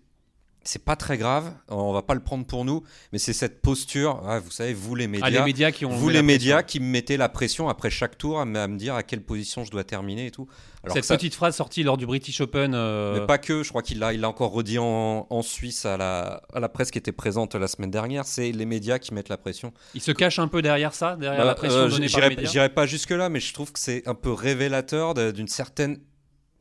c'est 0.66 0.84
pas 0.84 0.96
très 0.96 1.16
grave, 1.16 1.52
on 1.68 1.92
va 1.92 2.02
pas 2.02 2.14
le 2.14 2.20
prendre 2.20 2.44
pour 2.44 2.64
nous, 2.64 2.82
mais 3.12 3.18
c'est 3.18 3.32
cette 3.32 3.62
posture, 3.62 4.20
vous 4.44 4.50
savez, 4.50 4.74
vous 4.74 4.94
les 4.94 5.06
médias, 5.06 5.26
ah, 5.26 5.30
les 5.30 5.42
médias 5.42 5.70
qui 5.70 5.84
ont 5.84 5.90
vous 5.90 6.08
les 6.08 6.22
médias 6.22 6.62
qui 6.62 6.80
me 6.80 6.86
mettez 6.86 7.16
la 7.16 7.28
pression 7.28 7.68
après 7.68 7.90
chaque 7.90 8.18
tour 8.18 8.40
à 8.40 8.44
me, 8.44 8.76
dire 8.76 8.94
à 8.94 9.02
quelle 9.02 9.22
position 9.22 9.64
je 9.64 9.70
dois 9.70 9.84
terminer 9.84 10.26
et 10.26 10.30
tout. 10.30 10.48
Alors 10.82 10.96
cette 10.96 11.08
petite 11.08 11.34
phrase 11.34 11.56
sortie 11.56 11.82
lors 11.82 11.96
du 11.96 12.06
British 12.06 12.40
Open. 12.40 12.72
Euh, 12.74 13.18
mais 13.20 13.26
pas 13.26 13.38
que, 13.38 13.62
je 13.62 13.70
crois 13.70 13.82
qu'il 13.82 13.98
l'a, 13.98 14.12
il 14.12 14.24
a 14.24 14.28
encore 14.28 14.52
redit 14.52 14.78
en, 14.78 15.26
en, 15.28 15.42
Suisse 15.42 15.84
à 15.84 15.96
la, 15.96 16.42
à 16.52 16.60
la 16.60 16.68
presse 16.68 16.90
qui 16.90 16.98
était 16.98 17.12
présente 17.12 17.54
la 17.54 17.66
semaine 17.66 17.90
dernière, 17.90 18.24
c'est 18.24 18.52
les 18.52 18.66
médias 18.66 18.98
qui 18.98 19.14
mettent 19.14 19.28
la 19.28 19.38
pression. 19.38 19.72
Il 19.94 20.00
se 20.00 20.12
cache 20.12 20.38
un 20.38 20.48
peu 20.48 20.62
derrière 20.62 20.94
ça, 20.94 21.16
derrière 21.16 21.44
la 21.44 21.52
bah, 21.52 21.54
pression 21.56 21.78
euh, 21.78 21.88
donnée 21.88 22.08
par 22.08 22.20
les 22.22 22.28
médias. 22.30 22.50
J'irai 22.50 22.68
pas 22.68 22.86
jusque 22.86 23.10
là, 23.10 23.28
mais 23.28 23.40
je 23.40 23.52
trouve 23.52 23.72
que 23.72 23.78
c'est 23.78 24.06
un 24.06 24.14
peu 24.14 24.32
révélateur 24.32 25.14
d'une 25.14 25.48
certaine, 25.48 25.98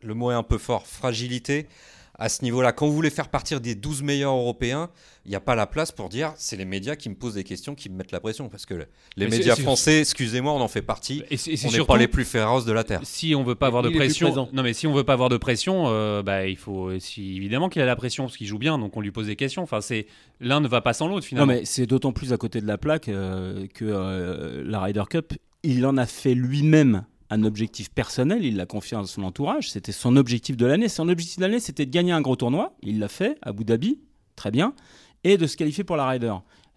le 0.01 0.13
mot 0.13 0.31
est 0.31 0.35
un 0.35 0.43
peu 0.43 0.57
fort, 0.57 0.87
fragilité 0.87 1.67
à 2.17 2.29
ce 2.29 2.43
niveau-là. 2.43 2.71
Quand 2.71 2.87
vous 2.87 2.93
voulez 2.93 3.09
faire 3.09 3.29
partir 3.29 3.61
des 3.61 3.75
12 3.75 4.03
meilleurs 4.03 4.33
européens, 4.33 4.89
il 5.25 5.29
n'y 5.29 5.35
a 5.35 5.39
pas 5.39 5.55
la 5.55 5.67
place 5.67 5.91
pour 5.91 6.09
dire 6.09 6.33
c'est 6.37 6.55
les 6.55 6.65
médias 6.65 6.95
qui 6.95 7.09
me 7.09 7.15
posent 7.15 7.33
des 7.33 7.43
questions, 7.43 7.75
qui 7.75 7.89
me 7.89 7.97
mettent 7.97 8.11
la 8.11 8.19
pression. 8.19 8.49
Parce 8.49 8.65
que 8.65 8.85
les 9.17 9.27
médias 9.27 9.55
français, 9.55 10.01
excusez-moi, 10.01 10.53
on 10.53 10.61
en 10.61 10.67
fait 10.67 10.81
partie. 10.81 11.23
Et 11.29 11.37
on 11.65 11.71
n'est 11.71 11.85
pas 11.85 11.97
les 11.97 12.07
plus 12.07 12.25
féroces 12.25 12.65
de 12.65 12.71
la 12.71 12.83
Terre. 12.83 13.01
Si 13.03 13.35
on 13.35 13.43
veut 13.43 13.55
pas 13.55 13.67
avoir 13.67 13.83
de 13.83 13.89
pression, 13.89 14.49
non 14.53 14.63
mais 14.63 14.73
si 14.73 14.87
on 14.87 14.93
veut 14.93 15.03
pas 15.03 15.13
avoir 15.13 15.29
de 15.29 15.37
pression, 15.37 15.85
euh, 15.87 16.21
bah, 16.21 16.47
il 16.47 16.57
faut 16.57 16.97
si, 16.99 17.35
évidemment 17.35 17.69
qu'il 17.69 17.81
a 17.81 17.85
la 17.85 17.95
pression 17.95 18.25
parce 18.25 18.37
qu'il 18.37 18.47
joue 18.47 18.59
bien, 18.59 18.77
donc 18.77 18.95
on 18.95 19.01
lui 19.01 19.11
pose 19.11 19.27
des 19.27 19.35
questions. 19.35 19.63
Enfin, 19.63 19.81
c'est 19.81 20.07
l'un 20.39 20.59
ne 20.59 20.67
va 20.67 20.81
pas 20.81 20.93
sans 20.93 21.07
l'autre 21.07 21.25
finalement. 21.25 21.53
Non 21.53 21.59
mais 21.59 21.65
c'est 21.65 21.85
d'autant 21.85 22.11
plus 22.11 22.33
à 22.33 22.37
côté 22.37 22.61
de 22.61 22.67
la 22.67 22.77
plaque 22.77 23.09
euh, 23.09 23.67
que 23.73 23.85
euh, 23.85 24.63
la 24.65 24.79
Ryder 24.81 25.03
Cup, 25.09 25.33
il 25.63 25.85
en 25.85 25.97
a 25.97 26.05
fait 26.05 26.33
lui-même 26.33 27.05
un 27.35 27.43
objectif 27.43 27.89
personnel, 27.89 28.45
il 28.45 28.55
l'a 28.55 28.65
confié 28.65 28.97
à 28.97 29.03
son 29.03 29.23
entourage, 29.23 29.69
c'était 29.69 29.91
son 29.91 30.15
objectif 30.15 30.55
de 30.57 30.65
l'année. 30.65 30.87
Son 30.87 31.09
objectif 31.09 31.37
de 31.37 31.41
l'année, 31.41 31.59
c'était 31.59 31.85
de 31.85 31.91
gagner 31.91 32.13
un 32.13 32.21
gros 32.21 32.35
tournoi, 32.35 32.73
il 32.81 32.99
l'a 32.99 33.09
fait, 33.09 33.37
à 33.41 33.49
Abu 33.49 33.65
Dhabi, 33.65 33.99
très 34.35 34.51
bien, 34.51 34.73
et 35.23 35.37
de 35.37 35.45
se 35.45 35.57
qualifier 35.57 35.83
pour 35.83 35.97
la 35.97 36.07
Ryder. 36.07 36.33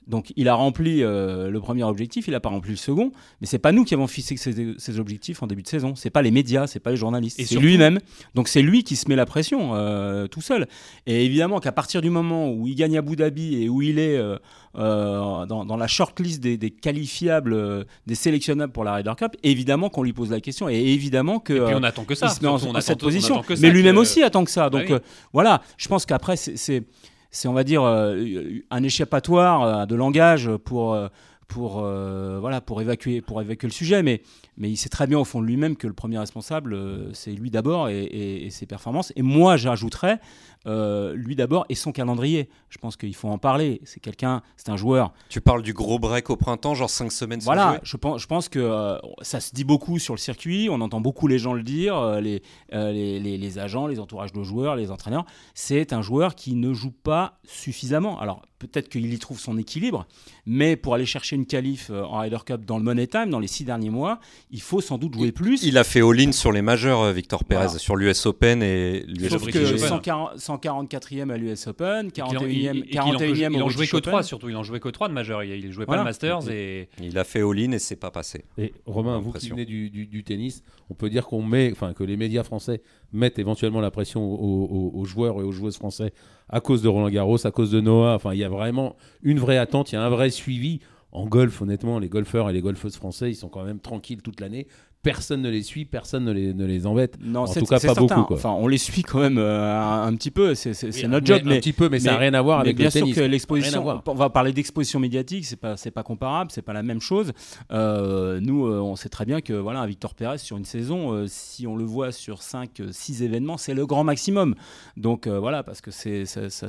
Donc 0.08 0.32
il 0.36 0.48
a 0.48 0.54
rempli 0.54 1.02
euh, 1.02 1.50
le 1.50 1.60
premier 1.60 1.84
objectif, 1.84 2.28
il 2.28 2.30
n'a 2.30 2.40
pas 2.40 2.48
rempli 2.48 2.70
le 2.70 2.76
second, 2.76 3.12
mais 3.40 3.46
c'est 3.46 3.58
pas 3.58 3.72
nous 3.72 3.84
qui 3.84 3.92
avons 3.92 4.06
fixé 4.06 4.36
ces, 4.36 4.98
objectifs 4.98 5.42
en 5.42 5.46
début 5.46 5.62
de 5.62 5.68
saison. 5.68 5.94
C'est 5.94 6.08
pas 6.08 6.22
les 6.22 6.30
médias, 6.30 6.66
c'est 6.66 6.80
pas 6.80 6.90
les 6.90 6.96
journalistes, 6.96 7.38
c'est 7.44 7.56
lui-même. 7.56 7.98
Donc 8.34 8.48
c'est 8.48 8.62
lui 8.62 8.84
qui 8.84 8.96
se 8.96 9.06
met 9.08 9.16
la 9.16 9.26
pression 9.26 9.74
euh, 9.74 10.26
tout 10.26 10.40
seul. 10.40 10.66
Et 11.06 11.26
évidemment 11.26 11.60
qu'à 11.60 11.72
partir 11.72 12.00
du 12.00 12.08
moment 12.08 12.50
où 12.50 12.66
il 12.66 12.74
gagne 12.74 12.96
Abu 12.96 13.16
Dhabi 13.16 13.62
et 13.62 13.68
où 13.68 13.82
il 13.82 13.98
est 13.98 14.16
euh, 14.16 14.38
dans, 14.74 15.76
la 15.76 15.86
shortlist 15.86 16.40
des, 16.40 16.56
des 16.56 16.70
qualifiables, 16.70 17.84
des 18.06 18.14
sélectionnables 18.14 18.72
pour 18.72 18.84
la 18.84 18.94
Ryder 18.94 19.12
Cup, 19.16 19.36
évidemment 19.42 19.90
qu'on 19.90 20.02
lui 20.02 20.14
pose 20.14 20.30
la 20.30 20.40
question 20.40 20.70
et 20.70 20.76
évidemment 20.76 21.38
que. 21.38 21.52
Et 21.52 21.60
puis 21.66 21.74
on 21.74 21.82
attend 21.82 22.04
que 22.04 22.14
ça. 22.14 22.28
Il 22.28 22.30
se 22.30 22.40
met 22.40 22.48
en, 22.48 22.80
cette 22.80 23.00
position. 23.00 23.42
mais 23.60 23.70
lui-même 23.70 23.98
aussi 23.98 24.22
attend 24.22 24.44
que 24.44 24.50
ça. 24.50 24.70
Bah 24.70 24.82
Donc 24.86 25.02
voilà, 25.34 25.60
je 25.76 25.86
pense 25.88 26.06
qu'après 26.06 26.36
c'est 26.36 26.84
c'est 27.30 27.48
on 27.48 27.52
va 27.52 27.64
dire 27.64 27.82
euh, 27.82 28.60
un 28.70 28.82
échappatoire 28.82 29.62
euh, 29.62 29.86
de 29.86 29.94
langage 29.94 30.50
pour 30.64 30.94
euh, 30.94 31.08
pour 31.46 32.80
évacuer 32.80 33.20
pour 33.20 33.40
évacuer 33.40 33.68
le 33.68 33.72
sujet. 33.72 34.02
Mais 34.02 34.22
mais 34.58 34.70
il 34.70 34.76
sait 34.76 34.88
très 34.88 35.06
bien 35.06 35.18
au 35.18 35.24
fond 35.24 35.40
de 35.40 35.46
lui-même 35.46 35.76
que 35.76 35.86
le 35.86 35.92
premier 35.92 36.18
responsable 36.18 36.76
c'est 37.14 37.32
lui 37.32 37.50
d'abord 37.50 37.88
et, 37.88 38.48
ses 38.50 38.66
performances 38.66 39.12
et 39.16 39.22
moi 39.22 39.56
j'ajouterais 39.56 40.20
euh, 40.66 41.14
lui 41.14 41.36
d'abord, 41.36 41.64
et 41.68 41.74
son 41.74 41.92
calendrier. 41.92 42.48
Je 42.68 42.78
pense 42.78 42.96
qu'il 42.96 43.14
faut 43.14 43.28
en 43.28 43.38
parler. 43.38 43.80
C'est 43.84 44.00
quelqu'un, 44.00 44.42
c'est 44.56 44.68
un 44.68 44.76
joueur. 44.76 45.12
Tu 45.28 45.40
parles 45.40 45.62
du 45.62 45.72
gros 45.72 45.98
break 45.98 46.30
au 46.30 46.36
printemps, 46.36 46.74
genre 46.74 46.90
5 46.90 47.12
semaines 47.12 47.40
Voilà, 47.40 47.80
je 47.84 47.96
pense, 47.96 48.20
je 48.20 48.26
pense 48.26 48.48
que 48.48 48.58
euh, 48.58 48.98
ça 49.22 49.40
se 49.40 49.54
dit 49.54 49.64
beaucoup 49.64 49.98
sur 49.98 50.14
le 50.14 50.18
circuit, 50.18 50.68
on 50.70 50.80
entend 50.80 51.00
beaucoup 51.00 51.28
les 51.28 51.38
gens 51.38 51.52
le 51.52 51.62
dire, 51.62 51.96
euh, 51.96 52.20
les, 52.20 52.42
les, 52.70 53.38
les, 53.38 53.58
agents, 53.58 53.86
les 53.86 54.00
entourages 54.00 54.32
de 54.32 54.42
joueurs, 54.42 54.76
les 54.76 54.90
entraîneurs. 54.90 55.24
C'est 55.54 55.92
un 55.92 56.02
joueur 56.02 56.34
qui 56.34 56.54
ne 56.54 56.74
joue 56.74 56.92
pas 56.92 57.38
suffisamment. 57.44 58.20
Alors 58.20 58.42
peut-être 58.58 58.88
qu'il 58.88 59.12
y 59.12 59.18
trouve 59.18 59.38
son 59.38 59.56
équilibre, 59.56 60.06
mais 60.44 60.76
pour 60.76 60.94
aller 60.94 61.06
chercher 61.06 61.36
une 61.36 61.46
qualif 61.46 61.90
en 61.90 62.18
Ryder 62.18 62.38
Cup 62.44 62.64
dans 62.64 62.76
le 62.76 62.84
Money 62.84 63.06
Time, 63.06 63.30
dans 63.30 63.38
les 63.38 63.46
six 63.46 63.64
derniers 63.64 63.90
mois, 63.90 64.18
il 64.50 64.60
faut 64.60 64.80
sans 64.80 64.98
doute 64.98 65.14
jouer 65.14 65.32
plus. 65.32 65.62
Il 65.62 65.76
a 65.76 65.84
fait 65.84 66.00
all-in 66.00 66.32
sur 66.32 66.52
les 66.52 66.62
majeurs, 66.62 67.12
Victor 67.12 67.44
Pérez, 67.44 67.78
sur 67.78 67.96
l'US 67.96 68.26
Open 68.26 68.62
et 68.62 69.04
l'US 69.06 69.30
Sauf 69.30 69.46
que 69.46 69.58
144e 69.58 71.30
à 71.30 71.36
l'US 71.36 71.66
Open, 71.66 72.08
41e, 72.08 72.48
il, 72.48 72.84
41e 72.84 73.52
il, 73.52 73.62
en 73.62 73.68
jouait 73.68 73.86
que 73.86 73.98
3 73.98 74.22
surtout, 74.22 74.48
il 74.48 74.56
en 74.56 74.62
jouait 74.62 74.80
que 74.80 74.88
3 74.88 75.08
de 75.08 75.12
majeur, 75.12 75.42
il, 75.42 75.66
ne 75.66 75.72
jouait 75.72 75.86
pas 75.86 75.96
le 75.96 76.04
Masters 76.04 76.50
et 76.50 76.88
il 77.02 77.18
a 77.18 77.24
fait 77.24 77.42
all-in 77.42 77.72
et 77.72 77.78
c'est 77.78 77.96
pas 77.96 78.10
passé. 78.10 78.44
Et 78.56 78.72
Romain, 78.86 79.18
vous 79.18 79.32
qui 79.32 79.50
venez 79.50 79.64
du, 79.64 80.24
tennis, 80.24 80.62
on 80.90 80.94
peut 80.94 81.10
dire 81.10 81.26
qu'on 81.26 81.42
met, 81.42 81.70
enfin 81.72 81.92
que 81.92 82.04
les 82.04 82.16
médias 82.16 82.42
français 82.42 82.82
mettent 83.12 83.38
éventuellement 83.38 83.80
la 83.80 83.90
pression 83.90 84.22
aux, 84.22 85.04
joueurs 85.04 85.40
et 85.40 85.44
aux 85.44 85.52
joueuses 85.52 85.76
français 85.76 86.12
à 86.48 86.60
cause 86.60 86.82
de 86.82 86.88
Roland 86.88 87.10
Garros, 87.10 87.46
à 87.46 87.50
cause 87.50 87.70
de 87.70 87.80
Noah. 87.80 88.14
Enfin, 88.14 88.32
il 88.32 88.38
y 88.38 88.44
a 88.44 88.48
vraiment 88.48 88.96
une 89.22 89.38
vraie 89.38 89.58
attente, 89.58 89.92
il 89.92 89.96
y 89.96 89.98
a 89.98 90.02
un 90.02 90.08
vrai 90.08 90.30
suivi. 90.30 90.80
En 91.10 91.26
golf, 91.26 91.62
honnêtement, 91.62 91.98
les 91.98 92.08
golfeurs 92.08 92.50
et 92.50 92.52
les 92.52 92.60
golfeuses 92.60 92.96
français, 92.96 93.30
ils 93.30 93.36
sont 93.36 93.48
quand 93.48 93.64
même 93.64 93.80
tranquilles 93.80 94.22
toute 94.22 94.40
l'année 94.40 94.66
personne 95.02 95.42
ne 95.42 95.48
les 95.48 95.62
suit, 95.62 95.84
personne 95.84 96.24
ne 96.24 96.32
les, 96.32 96.54
ne 96.54 96.66
les 96.66 96.86
embête. 96.86 97.16
Non, 97.20 97.40
en 97.40 97.46
tout 97.52 97.64
cas, 97.64 97.80
pas 97.80 97.94
beaucoup. 97.94 98.24
Quoi. 98.24 98.36
Enfin, 98.36 98.50
on 98.50 98.66
les 98.66 98.78
suit 98.78 99.02
quand 99.02 99.20
même 99.20 99.38
euh, 99.38 100.04
un, 100.04 100.14
petit 100.14 100.30
peu, 100.30 100.54
c'est 100.54 100.72
notre 101.06 101.24
job. 101.24 101.42
Mais, 101.44 101.56
un 101.56 101.60
petit 101.60 101.72
peu, 101.72 101.88
mais, 101.88 102.00
ça 102.00 102.12
n'a 102.12 102.18
rien 102.18 102.34
à 102.34 102.42
voir 102.42 102.60
avec 102.60 102.76
bien 102.76 102.86
le 102.86 102.92
tennis. 102.92 103.14
sûr 103.14 103.22
que 103.22 103.28
l'exposition, 103.28 104.02
on 104.06 104.14
va 104.14 104.30
parler 104.30 104.52
d'exposition 104.52 104.98
médiatique, 104.98 105.46
c'est 105.46 105.56
pas, 105.56 105.76
pas 105.94 106.02
comparable, 106.02 106.50
c'est 106.50 106.62
pas 106.62 106.72
la 106.72 106.82
même 106.82 107.00
chose. 107.00 107.32
Euh, 107.72 108.40
nous, 108.40 108.66
euh, 108.66 108.80
on 108.80 108.96
sait 108.96 109.08
très 109.08 109.24
bien 109.24 109.40
que 109.40 109.52
voilà, 109.52 109.80
un 109.80 109.86
Victor 109.86 110.14
Pérez 110.14 110.38
sur 110.38 110.56
une 110.56 110.64
saison, 110.64 111.24
si 111.26 111.66
on 111.66 111.76
le 111.76 111.84
voit 111.84 112.12
sur 112.12 112.42
5, 112.42 112.82
6 112.90 113.22
événements, 113.22 113.56
c'est 113.56 113.74
le 113.74 113.86
grand 113.86 114.04
maximum. 114.04 114.54
Donc 114.96 115.28
voilà, 115.28 115.62
parce 115.62 115.80
que 115.80 115.90
ça, 115.90 116.24
ça, 116.26 116.50
ça, 116.50 116.68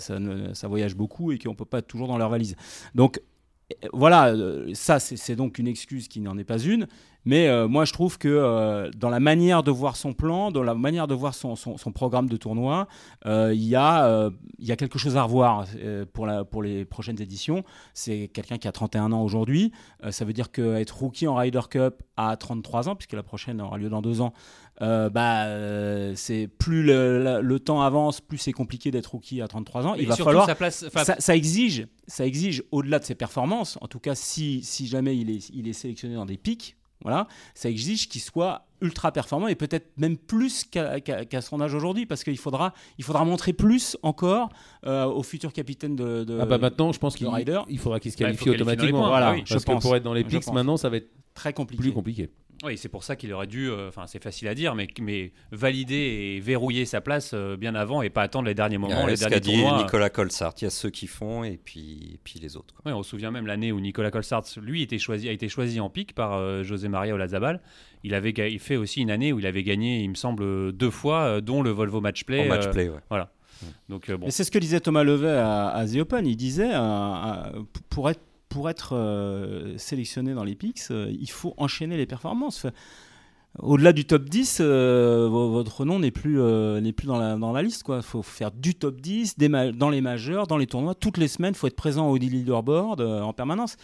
ça, 0.53 0.67
voyage 0.67 0.95
beaucoup 0.95 1.31
et 1.31 1.39
qu'on 1.39 1.55
peut 1.55 1.65
pas 1.65 1.79
être 1.79 1.87
toujours 1.87 2.07
dans 2.07 2.17
leur 2.17 2.29
valise. 2.29 2.55
Donc 2.95 3.19
voilà, 3.93 4.35
ça 4.73 4.99
c'est 4.99 5.35
donc 5.35 5.59
une 5.59 5.67
excuse 5.67 6.07
qui 6.07 6.19
n'en 6.21 6.37
est 6.37 6.43
pas 6.43 6.57
une. 6.57 6.87
Mais 7.25 7.47
euh, 7.47 7.67
moi, 7.67 7.85
je 7.85 7.93
trouve 7.93 8.17
que 8.17 8.27
euh, 8.27 8.89
dans 8.95 9.09
la 9.09 9.19
manière 9.19 9.63
de 9.63 9.71
voir 9.71 9.95
son 9.95 10.13
plan, 10.13 10.51
dans 10.51 10.63
la 10.63 10.73
manière 10.73 11.07
de 11.07 11.13
voir 11.13 11.33
son, 11.35 11.55
programme 11.93 12.29
de 12.29 12.37
tournoi, 12.37 12.87
euh, 13.25 13.51
il 13.53 13.63
y, 13.63 13.75
a, 13.75 14.29
y 14.59 14.71
a 14.71 14.75
quelque 14.75 14.97
chose 14.97 15.17
à 15.17 15.23
revoir 15.23 15.65
pour, 16.13 16.25
la, 16.25 16.45
pour 16.45 16.63
les 16.63 16.85
prochaines 16.85 17.21
éditions. 17.21 17.63
C'est 17.93 18.29
quelqu'un 18.29 18.57
qui 18.57 18.67
a 18.67 18.71
31 18.71 19.11
ans 19.11 19.23
aujourd'hui. 19.23 19.71
ça 20.09 20.25
veut 20.25 20.33
dire 20.33 20.51
qu'être 20.51 20.97
rookie 20.97 21.27
en 21.27 21.35
Ryder 21.35 21.61
Cup 21.69 22.03
à 22.17 22.35
33 22.37 22.89
ans, 22.89 22.95
puisque 22.95 23.13
la 23.13 23.23
prochaine 23.23 23.61
aura 23.61 23.77
lieu 23.77 23.89
dans 23.89 24.01
deux 24.01 24.21
ans, 24.21 24.33
bah, 24.79 25.45
c'est 26.15 26.47
plus 26.47 26.83
le, 26.83 27.57
temps 27.57 27.81
avance, 27.81 28.21
plus 28.21 28.37
c'est 28.37 28.53
compliqué 28.53 28.91
d'être 28.91 29.07
rookie 29.07 29.41
à 29.41 29.47
33 29.47 29.87
ans. 29.87 29.95
il 29.95 30.07
va 30.07 30.15
falloir. 30.15 30.47
ça, 30.71 31.35
exige, 31.35 31.87
ça 32.07 32.25
exige 32.25 32.63
au-delà 32.71 32.99
de 32.99 33.05
ses 33.05 33.15
performances. 33.15 33.77
En 33.81 33.87
tout 33.87 33.99
cas, 33.99 34.15
si, 34.15 34.63
si 34.63 34.87
jamais 34.87 35.17
il 35.17 35.29
est, 35.29 35.49
il 35.49 35.67
est 35.67 35.73
sélectionné 35.73 36.15
dans 36.15 36.25
des 36.25 36.37
pics, 36.37 36.77
voilà, 37.01 37.27
ça 37.53 37.69
exige 37.69 38.09
qu'il 38.09 38.21
soit 38.21 38.65
ultra 38.81 39.11
performant 39.11 39.47
et 39.47 39.55
peut-être 39.55 39.91
même 39.97 40.17
plus 40.17 40.63
qu'à 40.63 41.41
son 41.41 41.61
âge 41.61 41.73
aujourd'hui 41.73 42.05
parce 42.05 42.23
qu'il 42.23 42.37
faudra, 42.37 42.73
il 42.97 43.03
faudra 43.03 43.25
montrer 43.25 43.53
plus 43.53 43.97
encore 44.03 44.49
euh, 44.85 45.05
au 45.05 45.23
futur 45.23 45.53
capitaine 45.53 45.95
de, 45.95 46.23
de 46.23 46.39
ah 46.39 46.45
bah 46.45 46.57
maintenant 46.57 46.91
je 46.91 46.99
pense 46.99 47.15
qu'il 47.15 47.27
il 47.69 47.79
faudra 47.79 47.99
qu'il 47.99 48.11
se 48.11 48.17
bah, 48.17 48.25
qualifie 48.25 48.49
automatiquement 48.49 49.07
voilà, 49.07 49.35
je 49.43 49.53
parce 49.53 49.65
pense. 49.65 49.83
que 49.83 49.87
pour 49.87 49.95
être 49.95 50.03
dans 50.03 50.13
les 50.13 50.23
pics 50.23 50.51
maintenant 50.53 50.77
ça 50.77 50.89
va 50.89 50.97
être 50.97 51.09
très 51.33 51.53
compliqué. 51.53 51.81
plus 51.81 51.93
compliqué. 51.93 52.29
Oui, 52.63 52.77
c'est 52.77 52.89
pour 52.89 53.03
ça 53.03 53.15
qu'il 53.15 53.31
aurait 53.33 53.47
dû, 53.47 53.69
euh, 53.69 53.87
enfin 53.87 54.05
c'est 54.05 54.21
facile 54.21 54.47
à 54.49 54.55
dire, 54.55 54.75
mais, 54.75 54.87
mais 54.99 55.31
valider 55.51 55.95
et 56.35 56.39
verrouiller 56.41 56.85
sa 56.85 56.99
place 56.99 57.31
euh, 57.33 57.55
bien 57.55 57.73
avant 57.73 58.01
et 58.01 58.09
pas 58.09 58.21
attendre 58.21 58.47
les 58.47 58.53
derniers 58.53 58.77
moments, 58.77 59.05
les 59.05 59.15
derniers 59.15 59.39
dit 59.39 59.63
Nicolas 59.77 60.09
Colsart, 60.09 60.53
il 60.59 60.65
y 60.65 60.67
a 60.67 60.69
ceux 60.69 60.89
qui 60.89 61.07
font 61.07 61.43
et 61.43 61.57
puis, 61.57 62.19
puis 62.23 62.39
les 62.39 62.57
autres. 62.57 62.75
Oui, 62.85 62.91
on 62.91 63.01
se 63.01 63.11
souvient 63.11 63.31
même 63.31 63.47
l'année 63.47 63.71
où 63.71 63.79
Nicolas 63.79 64.11
Colsart, 64.11 64.43
lui, 64.61 64.81
était 64.81 64.99
choisi, 64.99 65.29
a 65.29 65.31
été 65.31 65.47
choisi 65.47 65.79
en 65.79 65.89
pic 65.89 66.13
par 66.13 66.33
euh, 66.33 66.63
José 66.63 66.89
Maria 66.89 67.13
Olazabal. 67.13 67.61
Il 68.03 68.13
avait 68.13 68.31
il 68.31 68.59
fait 68.59 68.77
aussi 68.77 69.01
une 69.01 69.11
année 69.11 69.33
où 69.33 69.39
il 69.39 69.45
avait 69.45 69.63
gagné, 69.63 69.99
il 69.99 70.09
me 70.09 70.15
semble, 70.15 70.71
deux 70.71 70.91
fois, 70.91 71.41
dont 71.41 71.61
le 71.61 71.69
Volvo 71.69 72.01
Match 72.01 72.23
Play. 72.23 72.47
match 72.47 72.69
play, 72.71 72.87
ouais. 72.89 72.99
Voilà. 73.09 73.31
Donc, 73.89 74.09
bon. 74.09 74.29
c'est 74.29 74.45
ce 74.45 74.51
que 74.51 74.59
disait 74.59 74.79
Thomas 74.79 75.03
Levet 75.03 75.27
à, 75.27 75.67
à 75.69 75.85
The 75.85 75.97
Open. 75.97 76.25
Il 76.25 76.37
disait, 76.37 76.71
pour 77.89 78.09
être 78.09 78.21
pour 78.49 78.69
être 78.69 79.75
sélectionné 79.77 80.33
dans 80.33 80.43
les 80.43 80.55
pics, 80.55 80.81
il 80.89 81.29
faut 81.29 81.53
enchaîner 81.57 81.97
les 81.97 82.05
performances. 82.05 82.65
Au-delà 83.57 83.93
du 83.93 84.05
top 84.05 84.29
10, 84.29 84.59
euh, 84.61 85.27
votre 85.27 85.83
nom 85.83 85.99
n'est 85.99 86.11
plus, 86.11 86.39
euh, 86.39 86.79
n'est 86.79 86.93
plus 86.93 87.07
dans, 87.07 87.17
la, 87.17 87.35
dans 87.35 87.51
la 87.51 87.61
liste. 87.61 87.83
Il 87.89 88.01
faut 88.03 88.21
faire 88.21 88.51
du 88.51 88.75
top 88.75 89.01
10 89.01 89.37
dans 89.73 89.89
les 89.89 90.01
majeurs, 90.01 90.47
dans 90.47 90.55
les 90.57 90.67
tournois. 90.67 90.93
Toutes 90.93 91.17
les 91.17 91.27
semaines, 91.27 91.53
il 91.55 91.57
faut 91.57 91.67
être 91.67 91.75
présent 91.75 92.07
au 92.07 92.15
leaderboard 92.15 93.01
euh, 93.01 93.21
en 93.21 93.33
permanence. 93.33 93.75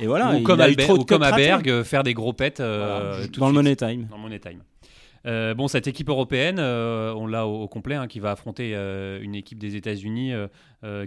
Et 0.00 0.06
voilà, 0.06 0.36
ou 0.36 0.42
comme, 0.42 0.60
comme 1.04 1.22
à 1.22 1.32
Berg, 1.32 1.82
faire 1.82 2.04
des 2.04 2.14
gros 2.14 2.32
pets 2.32 2.60
dans, 2.60 3.48
le 3.48 3.52
money 3.52 3.74
time. 3.74 4.06
dans 4.08 4.16
le 4.16 4.22
Money 4.22 4.38
Time. 4.38 4.60
Bon, 5.24 5.68
cette 5.68 5.86
équipe 5.86 6.08
européenne, 6.08 6.58
on 6.60 7.26
l'a 7.26 7.46
au, 7.46 7.68
complet, 7.68 7.94
hein, 7.94 8.06
qui 8.06 8.20
va 8.20 8.32
affronter 8.32 8.74
une 9.22 9.34
équipe 9.34 9.58
des 9.58 9.76
États-Unis 9.76 10.32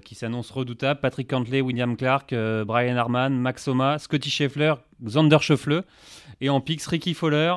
qui 0.03 0.15
s'annonce 0.15 0.51
redoutable. 0.51 0.99
Patrick 0.99 1.29
Cantley, 1.29 1.61
William 1.61 1.95
Clark, 1.97 2.33
Brian 2.65 2.97
Harman, 2.97 3.31
Max 3.31 3.63
Soma, 3.63 3.99
Scotty 3.99 4.29
Scheffler, 4.29 4.73
Xander 5.03 5.39
Scheffler. 5.39 5.81
Et 6.41 6.49
en 6.49 6.59
pix, 6.61 6.85
Ricky 6.87 7.13
Fowler, 7.13 7.53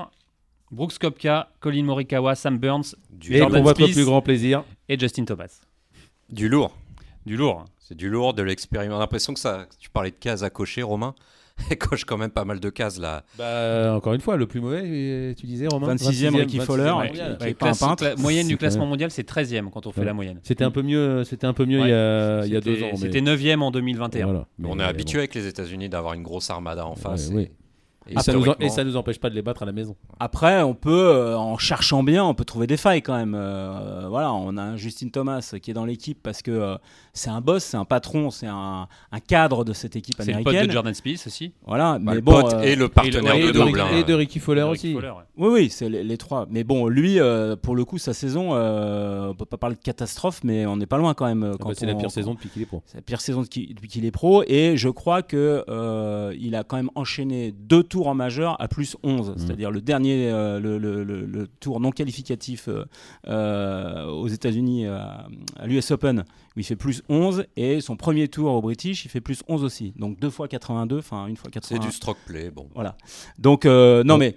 Brooks 0.70 0.98
Kopka, 0.98 1.50
Colin 1.60 1.84
Morikawa, 1.84 2.34
Sam 2.34 2.58
Burns, 2.58 2.96
du 3.10 3.34
et 3.34 3.38
Jordan 3.38 3.62
pour 3.62 3.72
votre 3.72 3.86
plus 3.86 4.04
grand 4.04 4.22
plaisir 4.22 4.64
et 4.88 4.98
Justin 4.98 5.24
Thomas. 5.24 5.60
Du 6.30 6.48
lourd. 6.48 6.76
Du 7.26 7.36
lourd. 7.36 7.64
C'est 7.78 7.96
du 7.96 8.08
lourd, 8.10 8.34
de 8.34 8.42
l'expérience. 8.42 8.92
On 8.92 8.96
a 8.96 9.00
l'impression 9.00 9.34
que 9.34 9.40
ça. 9.40 9.66
Tu 9.78 9.90
parlais 9.90 10.10
de 10.10 10.16
cases 10.16 10.42
à 10.42 10.50
cocher, 10.50 10.82
Romain. 10.82 11.14
Elle 11.70 11.78
coche 11.78 12.04
quand 12.04 12.18
même 12.18 12.30
pas 12.30 12.44
mal 12.44 12.60
de 12.60 12.70
cases 12.70 12.98
là. 12.98 13.24
Bah, 13.38 13.94
encore 13.94 14.14
une 14.14 14.20
fois, 14.20 14.36
le 14.36 14.46
plus 14.46 14.60
mauvais, 14.60 15.34
tu 15.34 15.46
disais 15.46 15.66
Romain 15.66 15.94
26e, 15.94 16.36
Ricky 16.36 16.58
Fowler. 16.58 16.92
moyenne 18.18 18.48
du 18.48 18.56
classement 18.56 18.86
mondial, 18.86 19.10
c'est 19.10 19.28
13e 19.28 19.70
quand 19.70 19.86
on 19.86 19.92
fait 19.92 20.04
la 20.04 20.14
moyenne. 20.14 20.40
C'était 20.42 20.64
un 20.64 20.70
peu 20.70 20.82
mieux, 20.82 21.24
c'était 21.24 21.46
un 21.46 21.54
peu 21.54 21.64
mieux 21.64 21.80
il, 21.80 21.88
y 21.88 21.92
a, 21.92 22.44
il, 22.44 22.52
y 22.52 22.56
a, 22.56 22.60
deux 22.60 22.82
ans. 22.82 22.96
C'était 22.96 23.20
9e 23.20 23.60
en 23.60 23.70
2021. 23.70 24.46
on 24.62 24.78
est 24.78 24.84
habitué 24.84 25.18
avec 25.18 25.34
les 25.34 25.46
États-Unis 25.46 25.88
d'avoir 25.88 26.14
une 26.14 26.22
grosse 26.22 26.50
armada 26.50 26.86
en 26.86 26.94
face. 26.94 27.30
oui. 27.32 27.42
Et, 27.42 27.50
ça 28.18 28.32
nous 28.32 28.44
et, 28.60 28.68
ça 28.68 28.84
nous 28.84 28.96
empêche 28.96 29.18
pas 29.18 29.30
de 29.30 29.34
les 29.34 29.42
battre 29.42 29.62
à 29.62 29.66
la 29.66 29.72
maison. 29.72 29.96
Après, 30.20 30.62
on 30.62 30.74
peut, 30.74 30.90
euh, 30.90 31.36
en 31.36 31.56
cherchant 31.58 32.02
bien, 32.02 32.24
on 32.24 32.34
peut 32.34 32.44
trouver 32.44 32.66
des 32.66 32.76
failles 32.76 33.02
quand 33.02 33.16
même. 33.16 33.34
Euh, 33.34 34.06
voilà, 34.08 34.32
on 34.32 34.56
a 34.56 34.62
un 34.62 34.76
Justin 34.76 35.08
Thomas 35.08 35.54
qui 35.62 35.70
est 35.70 35.74
dans 35.74 35.84
l'équipe 35.84 36.18
parce 36.22 36.42
que 36.42 36.50
euh, 36.50 36.76
c'est 37.12 37.30
un 37.30 37.40
boss, 37.40 37.64
c'est 37.64 37.76
un 37.76 37.84
patron, 37.84 38.30
c'est 38.30 38.46
un, 38.46 38.88
un, 39.10 39.20
cadre 39.20 39.64
de 39.64 39.72
cette 39.72 39.96
équipe 39.96 40.20
américaine. 40.20 40.44
C'est 40.44 40.52
le 40.52 40.58
pote 40.58 40.68
de 40.68 40.72
Jordan 40.72 40.94
Spieth 40.94 41.26
aussi. 41.26 41.52
Voilà, 41.66 41.98
bah, 41.98 42.12
mais 42.14 42.20
bon, 42.20 42.42
pote 42.42 42.54
et 42.62 42.76
le 42.76 42.88
partenaire 42.88 43.36
de, 43.36 43.52
double. 43.52 43.80
Hein. 43.80 43.88
Et 43.94 44.04
de 44.04 44.14
Ricky 44.14 44.38
Fowler 44.38 44.62
aussi. 44.62 44.96
Oui, 45.36 45.48
oui, 45.48 45.70
c'est 45.70 45.88
les, 45.88 46.18
trois. 46.18 46.46
Mais 46.50 46.64
bon, 46.64 46.88
lui, 46.88 47.18
pour 47.62 47.74
le 47.74 47.84
coup, 47.84 47.98
sa 47.98 48.12
saison, 48.12 48.52
on 48.54 49.34
peut 49.34 49.46
pas 49.46 49.56
parler 49.56 49.76
de 49.76 49.82
catastrophe, 49.82 50.40
mais 50.44 50.66
on 50.66 50.76
n'est 50.76 50.86
pas 50.86 50.98
loin 50.98 51.14
quand 51.14 51.26
même. 51.26 51.52
Ah 51.54 51.64
bah, 51.64 51.70
c'est 51.74 51.86
la 51.86 51.94
pire 51.94 52.10
saison 52.10 52.34
depuis 52.34 52.50
qu'il 52.50 52.62
est 52.62 52.66
pro. 52.66 52.82
C'est 52.86 52.98
la 52.98 53.02
pire 53.02 53.20
saison 53.20 53.42
depuis 53.42 53.88
qu'il 53.88 54.04
est 54.04 54.10
pro, 54.10 54.42
et 54.46 54.76
je 54.76 54.88
crois 54.88 55.22
que 55.22 55.64
il 56.38 56.54
a 56.54 56.64
quand 56.64 56.76
même 56.76 56.90
enchaîné 56.94 57.52
deux 57.52 57.82
tour 57.94 58.08
en 58.08 58.14
majeur 58.14 58.60
à 58.60 58.66
plus 58.66 58.96
11, 59.04 59.30
mmh. 59.30 59.34
c'est-à-dire 59.38 59.70
le 59.70 59.80
dernier, 59.80 60.28
euh, 60.28 60.58
le, 60.58 61.46
tour 61.60 61.78
non 61.78 61.92
qualificatif 61.92 62.68
euh, 63.28 64.06
aux 64.06 64.26
États-Unis 64.26 64.86
à, 64.88 65.28
l'US 65.64 65.92
Open, 65.92 66.24
où 66.56 66.58
il 66.58 66.64
fait 66.64 66.74
plus 66.74 67.04
11, 67.08 67.44
et 67.56 67.80
son 67.80 67.96
premier 67.96 68.26
tour 68.26 68.52
au 68.52 68.60
British, 68.60 69.04
il 69.04 69.12
fait 69.12 69.20
plus 69.20 69.44
11 69.46 69.62
aussi. 69.62 69.92
Donc 69.96 70.18
deux 70.18 70.30
fois 70.30 70.48
82, 70.48 70.98
enfin 70.98 71.28
une 71.28 71.36
fois 71.36 71.52
81. 71.52 71.80
C'est 71.80 71.86
du 71.86 71.94
stroke 71.94 72.18
play, 72.26 72.50
bon. 72.50 72.68
Voilà. 72.74 72.96
Donc, 73.38 73.64
non 73.64 74.18
mais 74.18 74.34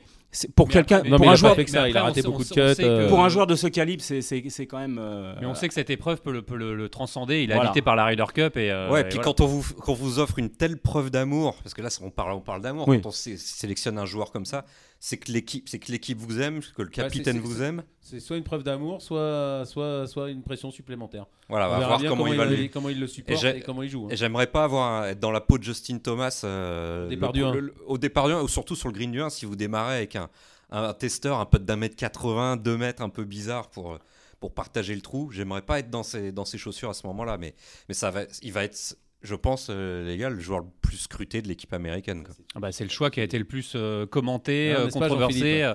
pour 0.56 0.68
quelqu'un, 0.68 1.02
pour 1.04 1.30
un 1.30 1.36
joueur, 1.36 1.56
il 1.58 1.98
a 1.98 2.04
raté 2.04 2.22
beaucoup 2.22 2.44
de 2.44 2.50
cuts. 2.50 2.84
Euh. 2.84 3.08
Pour 3.08 3.24
un 3.24 3.30
joueur 3.30 3.48
de 3.48 3.56
ce 3.56 3.68
calibre, 3.68 4.04
c'est 4.04 4.68
quand 4.68 4.78
même. 4.78 4.98
Euh, 5.00 5.34
mais 5.40 5.48
on 5.48 5.56
sait 5.56 5.68
que 5.68 5.74
cette 5.74 5.90
épreuve 5.90 6.22
peut 6.22 6.32
le, 6.32 6.90
transcender. 6.90 7.44
Il 7.44 7.52
a 7.52 7.56
voilà. 7.56 7.74
par 7.84 7.96
la 7.96 8.06
Ryder 8.06 8.26
Cup 8.34 8.58
et. 8.58 8.72
Euh, 8.72 8.90
ouais, 8.90 9.08
puis 9.08 9.20
quand 9.20 9.42
on 9.42 9.46
vous 9.46 9.66
quand 9.82 9.94
vous 9.94 10.20
offre 10.20 10.40
une 10.40 10.50
telle 10.50 10.78
preuve 10.78 11.10
d'amour, 11.10 11.56
parce 11.64 11.74
que 11.74 11.82
là 11.82 11.90
on 12.02 12.10
parle 12.10 12.34
on 12.34 12.42
parle 12.42 12.62
d'amour 12.62 12.86
quand 12.86 13.06
on 13.06 13.12
sélectionne 13.12 13.98
un 13.98 14.06
joueur 14.06 14.32
comme 14.32 14.46
ça, 14.46 14.66
c'est 15.00 15.18
que 15.18 15.32
l'équipe, 15.32 15.68
c'est 15.70 15.80
que 15.80 15.92
l'équipe 15.92 16.18
vous 16.18 16.42
aime, 16.42 16.62
que 16.76 16.82
le 16.82 16.90
capitaine 16.90 17.40
vous 17.40 17.62
aime. 17.62 17.84
C'est 18.02 18.20
soit 18.20 18.38
une 18.38 18.44
preuve 18.44 18.64
d'amour, 18.64 19.02
soit, 19.02 19.64
soit, 19.66 20.08
soit 20.08 20.30
une 20.30 20.42
pression 20.42 20.72
supplémentaire. 20.72 21.26
Voilà, 21.50 21.68
on 21.68 21.80
va 21.80 21.88
voir 21.88 22.04
comment, 22.04 22.28
il, 22.28 22.38
va 22.38 22.68
comment 22.70 22.90
il 22.90 23.00
le 23.00 23.08
supporte 23.08 23.44
et, 23.44 23.62
comment 23.62 23.84
il 23.84 23.90
joue. 23.90 24.06
Hein. 24.06 24.10
Et 24.12 24.16
j'aimerais 24.16 24.48
pas 24.48 24.64
avoir 24.64 25.06
être 25.06 25.20
dans 25.20 25.32
la 25.32 25.42
peau 25.42 25.58
de 25.58 25.64
Justin 25.64 26.00
Thomas 26.00 26.42
au 26.44 27.10
départ 27.10 27.34
du 27.34 27.44
1. 27.44 27.54
au 27.86 27.98
départ 27.98 28.28
du 28.28 28.34
1, 28.34 28.42
ou 28.42 28.48
surtout 28.48 28.76
sur 28.76 28.88
le 28.88 28.94
green 28.94 29.12
du 29.12 29.22
1, 29.22 29.30
si 29.30 29.46
vous 29.46 29.56
démarrez 29.56 29.98
avec 29.98 30.16
un 30.16 30.30
un 30.70 30.94
testeur 30.94 31.40
un 31.40 31.46
peu 31.46 31.60
d'un 31.60 31.76
mètre 31.76 31.96
80, 31.96 32.58
deux 32.58 32.78
mètres 32.78 33.02
un 33.02 33.10
peu 33.10 33.24
bizarre 33.24 33.70
pour, 33.70 33.98
pour 34.40 34.54
partager 34.54 34.96
le 34.96 35.02
trou. 35.02 35.32
J'aimerais 35.32 35.62
pas 35.62 35.80
être 35.80 35.90
dans 35.90 36.04
ses, 36.04 36.32
dans 36.32 36.46
ses 36.46 36.58
chaussures 36.58 36.90
à 36.90 36.94
ce 36.94 37.08
moment-là, 37.08 37.38
mais, 37.38 37.56
mais 37.88 37.94
ça 37.94 38.12
va, 38.12 38.22
il 38.42 38.52
va 38.52 38.64
être 38.64 38.98
je 39.24 39.36
pense, 39.36 39.68
euh, 39.70 40.06
les 40.06 40.18
gars, 40.18 40.30
le 40.30 40.40
joueur 40.40 40.60
le 40.60 40.68
plus 40.82 40.98
scruté 40.98 41.42
de 41.42 41.48
l'équipe 41.48 41.74
américaine. 41.74 42.26
Ah 42.56 42.60
bah, 42.60 42.72
c'est 42.72 42.84
le 42.84 42.90
choix 42.90 43.10
qui 43.10 43.20
a 43.20 43.24
été 43.24 43.38
le 43.40 43.46
plus 43.46 43.74
euh, 43.76 44.06
commenté, 44.06 44.74
euh, 44.74 44.90
controversé. 44.90 45.72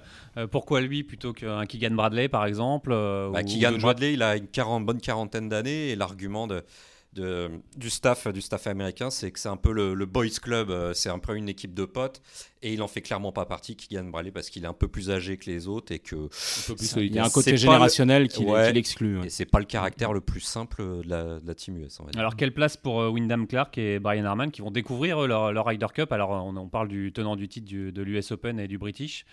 pourquoi 0.51 0.81
lui 0.81 1.03
plutôt 1.03 1.33
qu'un 1.33 1.67
Keegan 1.67 1.95
Bradley, 1.95 2.29
par 2.29 2.47
exemple 2.47 2.91
bah, 2.91 3.43
Keegan 3.43 3.79
Bradley, 3.79 4.15
il 4.15 4.23
a 4.23 4.37
une 4.37 4.85
bonne 4.85 5.01
quarantaine 5.01 5.49
d'années 5.49 5.91
et 5.91 5.97
l'argument 5.97 6.47
de 6.47 6.63
du, 7.15 7.91
staff, 7.91 8.29
du 8.29 8.41
staff 8.41 8.67
américain, 8.67 9.11
c'est 9.11 9.31
que 9.31 9.39
c'est 9.39 9.49
un 9.49 9.57
peu 9.57 9.73
le, 9.73 10.07
boys 10.07 10.29
club, 10.41 10.71
euh, 10.71 10.95
c'est 10.95 11.11
un 11.11 11.19
peu 11.19 11.37
une 11.37 11.49
équipe 11.49 11.75
de 11.75 11.85
potes, 11.85 12.23
et 12.63 12.73
il 12.73 12.83
en 12.83 12.89
fait 12.89 13.03
clairement 13.03 13.33
pas 13.33 13.45
partie, 13.45 13.77
Kylian 13.77 14.05
Bradley, 14.05 14.31
parce 14.31 14.51
qu'il 14.51 14.65
est 14.65 14.69
un 14.69 14.73
peu 14.73 14.89
plus 14.89 15.11
âgé 15.11 15.37
que 15.37 15.51
les 15.51 15.69
autres 15.69 15.93
et 15.93 15.99
que 15.99 16.29
il 16.97 17.15
y 17.15 17.19
a 17.19 17.25
un 17.25 17.31
côté 17.31 17.57
générationnel 17.57 18.29
qui, 18.29 18.45
l'exclut. 18.73 19.25
Et 19.25 19.31
c'est 19.31 19.45
pas 19.45 19.59
le 19.59 19.67
caractère 19.67 20.13
le 20.13 20.21
plus 20.21 20.41
simple 20.41 20.83
de 20.83 21.41
la, 21.45 21.55
team 21.55 21.77
US. 21.79 21.99
Alors 22.17 22.37
quelle 22.37 22.55
place 22.55 22.77
pour 22.77 23.01
euh, 23.01 23.11
Wyndham 23.11 23.47
Clark 23.47 23.77
et 23.77 23.99
Brian 23.99 24.25
Harman 24.25 24.51
qui 24.51 24.63
vont 24.63 24.71
découvrir 24.71 25.27
leur, 25.27 25.53
leur 25.53 25.67
Ryder 25.67 25.89
Cup? 25.95 26.13
Alors 26.13 26.31
on, 26.31 26.69
parle 26.69 26.89
du 26.89 27.13
tenant 27.13 27.37
du 27.37 27.49
titre 27.49 27.69
de 27.71 28.03
l'US 28.03 28.33
Open 28.33 28.59
et 28.59 28.69
du 28.69 28.79
British. 28.79 29.27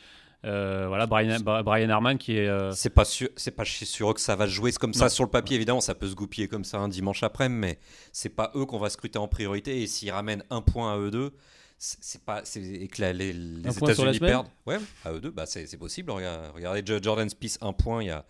Euh, 0.46 0.86
voilà, 0.88 1.06
Brian, 1.06 1.40
Brian 1.40 1.90
Harman 1.90 2.18
qui 2.18 2.38
est. 2.38 2.48
Euh, 2.48 2.72
c'est 2.72 2.90
pas 2.90 3.04
sûr, 3.06 3.28
c'est 3.36 3.52
pas 3.52 3.66
sûr 3.66 4.14
que 4.14 4.22
ça 4.22 4.36
va 4.36 4.48
jouer 4.48 4.72
comme 4.72 4.94
ça 4.94 5.10
sur 5.10 5.24
le 5.24 5.30
papier. 5.30 5.56
Évidemment, 5.56 5.82
ça 5.82 5.96
peut 5.96 6.08
se 6.08 6.16
goupiller 6.16 6.48
comme 6.48 6.64
ça 6.64 6.78
un 6.78 6.88
dimanche 6.88 7.24
après, 7.24 7.50
mais 7.50 7.78
c'est 8.14 8.30
pas 8.30 8.52
eux 8.56 8.66
qu'on 8.66 8.80
va 8.80 8.90
scruter 8.90 9.20
en 9.20 9.28
priorité. 9.28 9.82
Et 9.82 9.88
s'ils 9.88 10.12
ramènent 10.12 10.44
un 10.50 10.62
point 10.62 10.94
à 10.94 10.98
eux 10.98 11.12
deux, 11.12 11.34
c'est 11.82 12.26
pas 12.26 12.44
et 12.58 12.88
que 12.90 13.02
les, 13.02 13.32
les 13.32 13.78
États-Unis 13.78 14.20
perdent. 14.20 14.48
Ouais, 14.66 14.78
à 15.06 15.14
eux 15.14 15.22
deux, 15.22 15.32
bah 15.32 15.46
c'est 15.46 15.78
possible. 15.78 16.12
Regardez, 16.12 16.84
Jordan 17.02 17.30
Spieth 17.30 17.58
un 17.62 17.72
point, 17.72 18.04
il 18.04 18.08
y 18.08 18.12
a. 18.12 18.26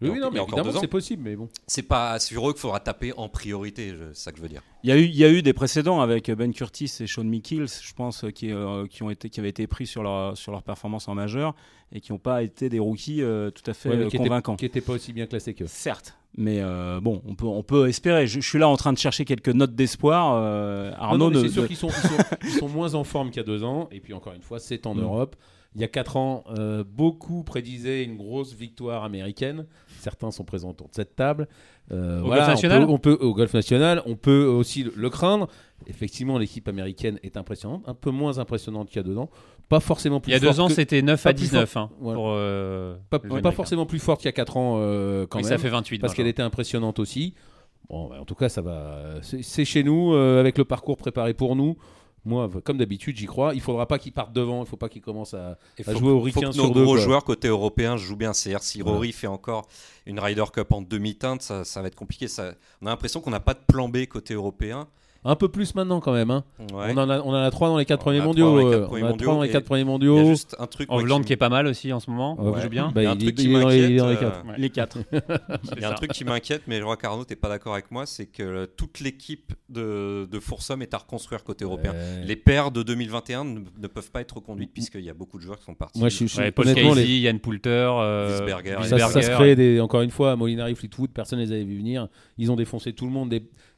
Oui, 0.00 0.18
non, 0.20 0.30
mais 0.30 0.40
évidemment 0.40 0.80
c'est 0.80 0.86
possible, 0.86 1.22
mais 1.24 1.34
bon. 1.34 1.48
C'est 1.66 1.82
pas 1.82 2.20
sur 2.20 2.48
eux 2.48 2.52
qu'il 2.52 2.60
faudra 2.60 2.78
taper 2.78 3.12
en 3.16 3.28
priorité, 3.28 3.92
c'est 4.12 4.24
ça 4.24 4.30
que 4.30 4.38
je 4.38 4.42
veux 4.42 4.48
dire. 4.48 4.62
Il 4.84 4.90
y, 4.90 4.92
a 4.92 4.96
eu, 4.96 5.04
il 5.04 5.16
y 5.16 5.24
a 5.24 5.30
eu 5.30 5.42
des 5.42 5.52
précédents 5.52 6.00
avec 6.00 6.30
Ben 6.30 6.52
Curtis 6.52 6.92
et 7.00 7.06
Sean 7.06 7.24
Mikkels, 7.24 7.68
je 7.68 7.92
pense, 7.92 8.24
qui, 8.34 8.52
euh, 8.52 8.86
qui, 8.86 9.02
ont 9.02 9.10
été, 9.10 9.30
qui 9.30 9.40
avaient 9.40 9.48
été 9.48 9.66
pris 9.66 9.86
sur 9.86 10.02
leur, 10.02 10.36
sur 10.36 10.52
leur 10.52 10.62
performance 10.62 11.08
en 11.08 11.14
majeur 11.14 11.54
et 11.92 12.00
qui 12.00 12.12
n'ont 12.12 12.18
pas 12.18 12.42
été 12.42 12.68
des 12.68 12.78
rookies 12.78 13.22
euh, 13.22 13.50
tout 13.50 13.68
à 13.70 13.74
fait 13.74 13.90
euh, 13.90 14.08
convaincants. 14.10 14.56
qui 14.56 14.64
n'étaient 14.64 14.80
pas 14.80 14.94
aussi 14.94 15.12
bien 15.12 15.26
classés 15.26 15.54
qu'eux. 15.54 15.66
Certes, 15.66 16.16
mais 16.36 16.62
bon, 17.00 17.22
on 17.26 17.34
peut, 17.34 17.46
on 17.46 17.62
peut 17.62 17.88
espérer. 17.88 18.26
Je, 18.26 18.40
suis 18.40 18.58
là 18.58 18.68
en 18.68 18.76
train 18.76 18.92
de 18.92 18.98
chercher 18.98 19.24
quelques 19.24 19.48
notes 19.48 19.74
d'espoir. 19.74 20.34
Arnaud, 20.98 21.32
c'est 21.34 21.48
sûr 21.48 21.66
qu'ils 21.66 21.76
sont, 21.76 21.90
ils 22.42 22.50
sont, 22.50 22.68
moins 22.68 22.94
en 22.94 23.04
forme 23.04 23.28
qu'il 23.28 23.38
y 23.38 23.40
a 23.40 23.46
deux 23.46 23.64
ans. 23.64 23.88
Et 23.92 24.00
puis 24.00 24.14
encore 24.14 24.32
une 24.32 24.42
fois, 24.42 24.58
c'est 24.58 24.86
en 24.86 24.94
mm. 24.94 25.00
Europe. 25.00 25.36
Il 25.74 25.80
y 25.80 25.84
a 25.84 25.88
quatre 25.88 26.16
ans, 26.16 26.44
beaucoup 26.94 27.44
prédisaient 27.44 28.04
une 28.04 28.16
grosse 28.16 28.54
victoire 28.54 29.04
américaine. 29.04 29.66
Certains 30.00 30.30
sont 30.30 30.44
présents 30.44 30.70
autour 30.70 30.88
de 30.88 30.94
cette 30.94 31.16
table. 31.16 31.48
Euh, 31.90 32.22
au 32.22 32.28
golf 32.28 32.46
national 32.46 32.84
on 32.88 32.98
peut, 32.98 33.18
au 33.20 33.34
golf 33.34 33.52
national, 33.52 34.02
on 34.06 34.16
peut 34.16 34.44
aussi 34.44 34.86
le, 34.94 35.10
craindre. 35.10 35.48
Effectivement, 35.86 36.38
l'équipe 36.38 36.68
américaine 36.68 37.18
est 37.22 37.36
impressionnante, 37.36 37.82
un 37.86 37.94
peu 37.94 38.10
moins 38.10 38.38
impressionnante 38.38 38.88
qu'il 38.88 38.96
y 38.96 39.00
a 39.00 39.02
deux 39.02 39.18
ans. 39.18 39.30
Pas 39.72 39.80
forcément 39.80 40.20
plus 40.20 40.32
Il 40.32 40.34
y 40.34 40.36
a 40.36 40.40
deux 40.40 40.60
ans, 40.60 40.68
c'était 40.68 41.00
9 41.00 41.24
à 41.24 41.32
19. 41.32 41.76
Hein, 41.78 41.90
pour, 41.98 42.26
euh, 42.28 42.94
pas, 43.08 43.52
forcément 43.52 43.86
plus 43.86 44.00
forte 44.00 44.20
qu'il 44.20 44.28
y 44.28 44.28
a 44.28 44.32
4 44.32 44.56
ans 44.58 44.74
euh, 44.76 45.26
quand 45.26 45.38
même. 45.38 45.48
Ça 45.48 45.56
fait 45.56 45.70
28. 45.70 45.98
Parce 45.98 46.12
qu'elle 46.12 46.26
était 46.26 46.42
impressionnante 46.42 46.98
aussi. 46.98 47.32
Bon, 47.88 48.10
bah, 48.10 48.18
en 48.20 48.26
tout 48.26 48.34
cas, 48.34 48.50
ça 48.50 48.60
va. 48.60 49.14
C'est 49.22 49.64
chez 49.64 49.82
nous, 49.82 50.12
avec 50.12 50.58
le 50.58 50.66
parcours 50.66 50.98
préparé 50.98 51.32
pour 51.32 51.56
nous. 51.56 51.78
Moi, 52.26 52.50
comme 52.62 52.76
d'habitude, 52.76 53.16
j'y 53.16 53.24
crois. 53.24 53.54
Il 53.54 53.62
faudra 53.62 53.88
pas 53.88 53.98
qu'il 53.98 54.12
parte 54.12 54.34
devant. 54.34 54.62
Il 54.62 54.68
faut 54.68 54.76
pas 54.76 54.90
qu'il 54.90 55.00
commence 55.00 55.32
à, 55.32 55.56
jouer 55.88 56.12
au 56.12 56.20
Riquin 56.20 56.52
sur 56.52 56.66
nos 56.66 56.84
gros 56.84 56.98
joueurs 56.98 57.24
côté 57.24 57.48
européen 57.48 57.96
jouent 57.96 58.16
bien. 58.16 58.34
C'est-à-dire 58.34 58.62
si 58.62 58.82
Rory 58.82 59.12
fait 59.12 59.26
encore 59.26 59.66
une 60.04 60.20
Ryder 60.20 60.44
Cup 60.52 60.70
en 60.72 60.82
demi-teinte, 60.82 61.40
ça, 61.40 61.64
ça, 61.64 61.80
va 61.80 61.88
être 61.88 61.96
compliqué. 61.96 62.28
Ça... 62.28 62.52
On 62.82 62.86
a 62.88 62.90
l'impression 62.90 63.22
qu'on 63.22 63.30
n'a 63.30 63.40
pas 63.40 63.54
de 63.54 63.62
plan 63.66 63.88
B 63.88 64.04
côté 64.04 64.34
européen. 64.34 64.86
Un 65.24 65.36
peu 65.36 65.48
plus 65.48 65.74
maintenant 65.76 66.00
quand 66.00 66.12
même. 66.12 66.32
Hein. 66.32 66.42
On, 66.72 66.96
en 66.98 67.08
a, 67.08 67.20
on 67.20 67.30
en 67.30 67.34
a 67.34 67.50
3 67.50 67.68
dans 67.68 67.78
les 67.78 67.84
4 67.84 68.00
premiers 68.00 68.20
mondiaux. 68.20 68.58
Euh, 68.58 68.88
on 68.90 69.04
a 69.04 69.12
3 69.12 69.34
dans 69.34 69.42
les 69.42 69.50
4 69.50 69.64
premiers 69.64 69.84
mondiaux. 69.84 70.16
Il 70.16 70.24
y 70.24 70.26
a 70.26 70.30
juste 70.30 70.56
un 70.58 70.66
truc. 70.66 70.88
Hollande 70.90 71.24
qui... 71.24 71.32
est 71.32 71.36
pas 71.36 71.48
mal 71.48 71.68
aussi 71.68 71.92
en 71.92 72.00
ce 72.00 72.10
moment. 72.10 72.40
Ouais. 72.40 72.60
joue 72.60 72.68
bien. 72.68 72.90
Bah, 72.92 73.02
il 73.02 73.04
y 73.04 73.06
a 73.06 73.12
un 73.12 73.16
truc 73.16 73.36
qui 73.36 73.48
m'inquiète. 73.48 74.02
Les 74.58 74.70
4. 74.70 74.98
Il 75.76 75.82
y 75.82 75.84
a 75.84 75.90
un 75.90 75.94
truc 75.94 76.12
qui 76.12 76.24
m'inquiète, 76.24 76.62
mais 76.66 76.78
je 76.78 76.84
vois 76.84 76.96
qu'Arnaud, 76.96 77.24
t'es 77.24 77.36
pas 77.36 77.48
d'accord 77.48 77.72
avec 77.74 77.90
moi, 77.90 78.04
c'est 78.06 78.26
que 78.26 78.64
toute 78.76 79.00
l'équipe 79.00 79.52
de, 79.68 80.28
de 80.30 80.40
Foursome 80.40 80.82
est 80.82 80.94
à 80.94 80.98
reconstruire 80.98 81.44
côté 81.44 81.64
européen. 81.64 81.94
Les 82.24 82.36
paires 82.36 82.70
de 82.70 82.82
2021 82.82 83.44
ne, 83.44 83.86
peuvent 83.86 84.10
pas 84.10 84.20
être 84.20 84.36
reconduites 84.36 84.72
puisqu'il 84.72 85.02
y 85.02 85.10
a 85.10 85.14
beaucoup 85.14 85.38
de 85.38 85.42
joueurs 85.42 85.58
qui 85.58 85.64
sont 85.64 85.74
partis. 85.74 85.98
Moi, 85.98 86.08
je 86.08 86.26
suis 86.26 86.50
Paul 86.52 86.74
Casey, 86.74 87.20
Yann 87.20 87.38
Poulter, 87.38 87.70
euh, 87.70 88.46
Ça, 88.84 89.08
se 89.08 89.20
ferait 89.20 89.80
encore 89.80 90.02
une 90.02 90.10
fois, 90.10 90.34
Molinari, 90.36 90.74
Fleetwood, 90.74 91.10
personne 91.10 91.38
ne 91.38 91.44
les 91.44 91.52
avait 91.52 91.64
vu 91.64 91.76
venir. 91.76 92.08
Ils 92.38 92.50
ont 92.50 92.56
défoncé 92.56 92.92
tout 92.92 93.04
le 93.04 93.12
monde. 93.12 93.32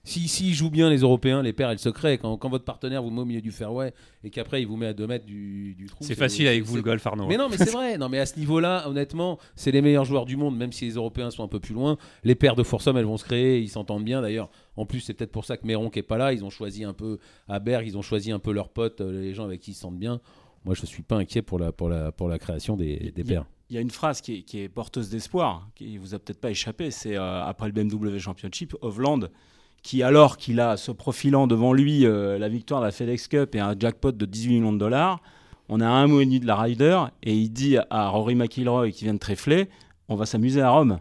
Si, 0.04 0.28
si 0.28 0.52
jouent 0.52 0.70
bien 0.70 0.90
les 0.90 0.98
Européens, 0.98 1.42
les 1.42 1.54
paires, 1.54 1.70
elles 1.70 1.78
se 1.78 1.88
créent. 1.88 2.18
Quand, 2.18 2.36
quand 2.36 2.50
votre 2.50 2.64
partenaire 2.64 3.02
vous 3.02 3.10
met 3.10 3.22
au 3.22 3.24
milieu 3.24 3.40
du 3.40 3.50
fairway 3.50 3.94
et 4.22 4.28
qu'après 4.28 4.60
il 4.60 4.66
vous 4.68 4.76
met 4.76 4.86
à 4.86 4.92
2 4.92 5.06
mètres 5.06 5.24
du, 5.24 5.74
du 5.74 5.86
trou. 5.86 6.04
C'est 6.04 6.14
facile 6.14 6.46
avec 6.46 6.62
vous 6.62 6.76
le 6.76 6.82
golf, 6.82 7.06
Arnaud. 7.06 7.26
Mais 7.26 7.38
non, 7.38 7.48
mais 7.48 7.56
c'est 7.56 7.70
vrai. 7.70 7.96
Non, 7.96 8.10
mais 8.10 8.18
à 8.18 8.26
ce 8.26 8.38
niveau-là, 8.38 8.86
honnêtement, 8.86 9.38
c'est 9.56 9.70
les 9.70 9.80
meilleurs 9.80 10.04
joueurs 10.04 10.26
du 10.26 10.36
monde, 10.36 10.56
même 10.56 10.72
si 10.72 10.84
les 10.84 10.92
Européens 10.92 11.30
sont 11.30 11.42
un 11.42 11.48
peu 11.48 11.58
plus 11.58 11.74
loin. 11.74 11.96
Les 12.22 12.34
paires 12.34 12.54
de 12.54 12.62
Foursome, 12.62 12.98
elles 12.98 13.06
vont 13.06 13.16
se 13.16 13.24
créer. 13.24 13.60
Ils 13.60 13.68
s'entendent 13.68 14.04
bien 14.04 14.20
d'ailleurs. 14.20 14.50
En 14.76 14.84
plus, 14.84 15.00
c'est 15.00 15.14
peut-être 15.14 15.32
pour 15.32 15.46
ça 15.46 15.56
que 15.56 15.66
Méron 15.66 15.88
qui 15.88 16.00
est 16.00 16.02
pas 16.02 16.18
là. 16.18 16.32
Ils 16.34 16.44
ont 16.44 16.50
choisi 16.50 16.84
un 16.84 16.92
peu 16.92 17.18
à 17.48 17.58
Berg, 17.58 17.86
ils 17.86 17.96
ont 17.96 18.02
choisi 18.02 18.30
un 18.30 18.38
peu 18.38 18.52
leurs 18.52 18.68
potes, 18.68 19.00
euh, 19.00 19.22
les 19.22 19.32
gens 19.32 19.44
avec 19.44 19.60
qui 19.60 19.70
ils 19.70 19.74
se 19.74 19.80
sentent 19.80 19.98
bien. 19.98 20.20
Moi, 20.64 20.74
je 20.74 20.82
ne 20.82 20.86
suis 20.86 21.02
pas 21.02 21.16
inquiet 21.16 21.42
pour 21.42 21.58
la, 21.58 21.72
pour 21.72 21.88
la, 21.88 22.12
pour 22.12 22.28
la 22.28 22.38
création 22.38 22.76
des, 22.76 23.12
des 23.14 23.24
paires. 23.24 23.44
Il 23.70 23.76
y 23.76 23.78
a 23.78 23.80
une 23.80 23.90
phrase 23.90 24.20
qui 24.20 24.34
est, 24.36 24.42
qui 24.42 24.60
est 24.60 24.68
porteuse 24.68 25.08
d'espoir, 25.08 25.68
qui 25.74 25.96
vous 25.96 26.14
a 26.14 26.18
peut-être 26.18 26.40
pas 26.40 26.50
échappé. 26.50 26.90
C'est 26.90 27.16
euh, 27.16 27.42
après 27.42 27.66
le 27.68 27.72
BMW 27.72 28.18
Championship, 28.18 28.74
Hovland 28.82 29.30
qui, 29.84 30.02
alors 30.02 30.36
qu'il 30.38 30.58
a 30.58 30.76
se 30.76 30.90
profilant 30.90 31.46
devant 31.46 31.72
lui 31.72 32.04
euh, 32.04 32.38
la 32.38 32.48
victoire 32.48 32.80
de 32.80 32.86
la 32.86 32.90
FedEx 32.90 33.28
Cup 33.28 33.54
et 33.54 33.60
un 33.60 33.76
jackpot 33.78 34.10
de 34.10 34.26
18 34.26 34.54
millions 34.54 34.72
de 34.72 34.78
dollars, 34.78 35.20
on 35.68 35.80
a 35.80 35.86
un 35.86 36.08
mois 36.08 36.22
et 36.22 36.24
demi 36.24 36.40
de 36.40 36.46
la 36.46 36.56
Ryder 36.56 37.04
et 37.22 37.34
il 37.34 37.50
dit 37.50 37.76
à 37.90 38.08
Rory 38.08 38.34
McIlroy 38.34 38.90
qui 38.90 39.04
vient 39.04 39.14
de 39.14 39.18
tréfler 39.18 39.68
on 40.08 40.16
va 40.16 40.26
s'amuser 40.26 40.60
à 40.60 40.70
Rome. 40.70 41.00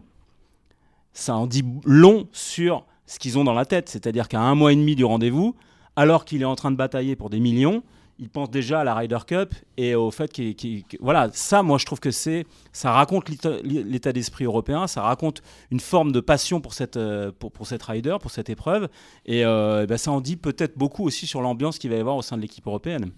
Ça 1.12 1.36
en 1.36 1.46
dit 1.46 1.64
long 1.84 2.28
sur 2.32 2.86
ce 3.06 3.18
qu'ils 3.18 3.38
ont 3.38 3.44
dans 3.44 3.52
la 3.52 3.66
tête, 3.66 3.88
c'est-à-dire 3.88 4.28
qu'à 4.28 4.40
un 4.40 4.54
mois 4.54 4.72
et 4.72 4.76
demi 4.76 4.96
du 4.96 5.04
rendez-vous, 5.04 5.54
alors 5.96 6.24
qu'il 6.24 6.42
est 6.42 6.46
en 6.46 6.56
train 6.56 6.70
de 6.70 6.76
batailler 6.76 7.16
pour 7.16 7.30
des 7.30 7.40
millions, 7.40 7.82
il 8.18 8.28
pense 8.28 8.50
déjà 8.50 8.80
à 8.80 8.84
la 8.84 8.94
Ryder 8.94 9.18
Cup 9.26 9.54
et 9.76 9.94
au 9.94 10.10
fait 10.10 10.32
qu'il. 10.32 10.84
voilà, 11.00 11.30
ça, 11.32 11.62
moi, 11.62 11.78
je 11.78 11.86
trouve 11.86 12.00
que 12.00 12.10
c'est. 12.10 12.46
Ça 12.72 12.92
raconte 12.92 13.28
l'état 13.64 14.12
d'esprit 14.12 14.44
européen, 14.44 14.86
ça 14.86 15.02
raconte 15.02 15.42
une 15.70 15.80
forme 15.80 16.12
de 16.12 16.20
passion 16.20 16.60
pour 16.60 16.74
cette, 16.74 16.96
euh, 16.96 17.32
pour, 17.38 17.52
pour 17.52 17.66
cette 17.66 17.82
Ryder, 17.82 18.16
pour 18.20 18.30
cette 18.30 18.50
épreuve. 18.50 18.88
Et, 19.26 19.44
euh, 19.44 19.86
ben, 19.86 19.96
ça 19.96 20.12
en 20.12 20.20
dit 20.20 20.36
peut-être 20.36 20.78
beaucoup 20.78 21.04
aussi 21.04 21.26
sur 21.26 21.40
l'ambiance 21.40 21.78
qu'il 21.78 21.90
va 21.90 21.96
y 21.96 22.00
avoir 22.00 22.16
au 22.16 22.22
sein 22.22 22.36
de 22.36 22.42
l'équipe 22.42 22.66
européenne. 22.66 23.10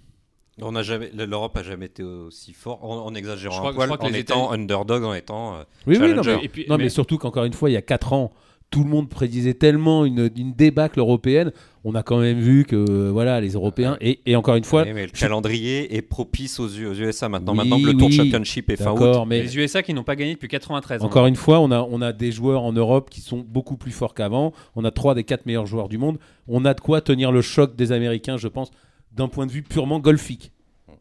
On 0.62 0.74
a 0.74 0.82
jamais, 0.82 1.10
l'Europe 1.12 1.54
a 1.58 1.62
jamais 1.62 1.84
été 1.84 2.02
aussi 2.02 2.54
fort 2.54 2.82
en, 2.82 3.14
exagérant 3.14 3.68
un 3.68 3.74
poil, 3.74 3.90
en 3.92 4.08
étant 4.08 4.50
underdog, 4.50 5.04
en 5.04 5.12
étant. 5.12 5.56
Euh, 5.56 5.64
oui, 5.86 5.98
oui, 6.00 6.14
non, 6.14 6.22
mais, 6.24 6.50
non, 6.66 6.78
mais 6.78 6.88
surtout 6.88 7.18
qu'encore 7.18 7.44
une 7.44 7.52
fois, 7.52 7.68
il 7.68 7.74
y 7.74 7.76
a 7.76 7.82
4 7.82 8.14
ans, 8.14 8.32
tout 8.70 8.82
le 8.82 8.90
monde 8.90 9.08
prédisait 9.08 9.54
tellement 9.54 10.04
une, 10.04 10.30
une, 10.36 10.52
débâcle 10.52 10.98
européenne. 10.98 11.52
On 11.84 11.94
a 11.94 12.02
quand 12.02 12.18
même 12.18 12.40
vu 12.40 12.64
que 12.64 13.08
voilà 13.10 13.40
les 13.40 13.52
Européens 13.52 13.96
et, 14.00 14.20
et 14.26 14.34
encore 14.34 14.56
une 14.56 14.64
fois, 14.64 14.84
le 14.84 15.06
calendrier 15.06 15.94
est 15.94 16.02
propice 16.02 16.58
aux, 16.58 16.68
USA 16.68 17.28
maintenant. 17.28 17.54
maintenant 17.54 17.80
que 17.80 17.86
le 17.86 17.96
Tour 17.96 18.10
Championship 18.10 18.68
est 18.70 18.76
fin 18.76 18.92
août. 18.92 19.24
Mais 19.26 19.42
les 19.42 19.56
USA 19.56 19.82
qui 19.82 19.94
n'ont 19.94 20.04
pas 20.04 20.16
gagné 20.16 20.34
depuis 20.34 20.48
93. 20.48 21.02
Encore 21.02 21.24
hein. 21.24 21.28
une 21.28 21.36
fois, 21.36 21.60
on 21.60 21.70
a 21.70 21.80
on 21.88 22.02
a 22.02 22.12
des 22.12 22.32
joueurs 22.32 22.62
en 22.62 22.72
Europe 22.72 23.08
qui 23.08 23.20
sont 23.20 23.44
beaucoup 23.46 23.76
plus 23.76 23.92
forts 23.92 24.14
qu'avant. 24.14 24.52
On 24.74 24.84
a 24.84 24.90
trois 24.90 25.14
des 25.14 25.24
quatre 25.24 25.46
meilleurs 25.46 25.66
joueurs 25.66 25.88
du 25.88 25.98
monde. 25.98 26.18
On 26.48 26.64
a 26.64 26.74
de 26.74 26.80
quoi 26.80 27.00
tenir 27.00 27.32
le 27.32 27.42
choc 27.42 27.76
des 27.76 27.92
Américains, 27.92 28.36
je 28.36 28.48
pense, 28.48 28.70
d'un 29.12 29.28
point 29.28 29.46
de 29.46 29.52
vue 29.52 29.62
purement 29.62 30.00
golfique, 30.00 30.52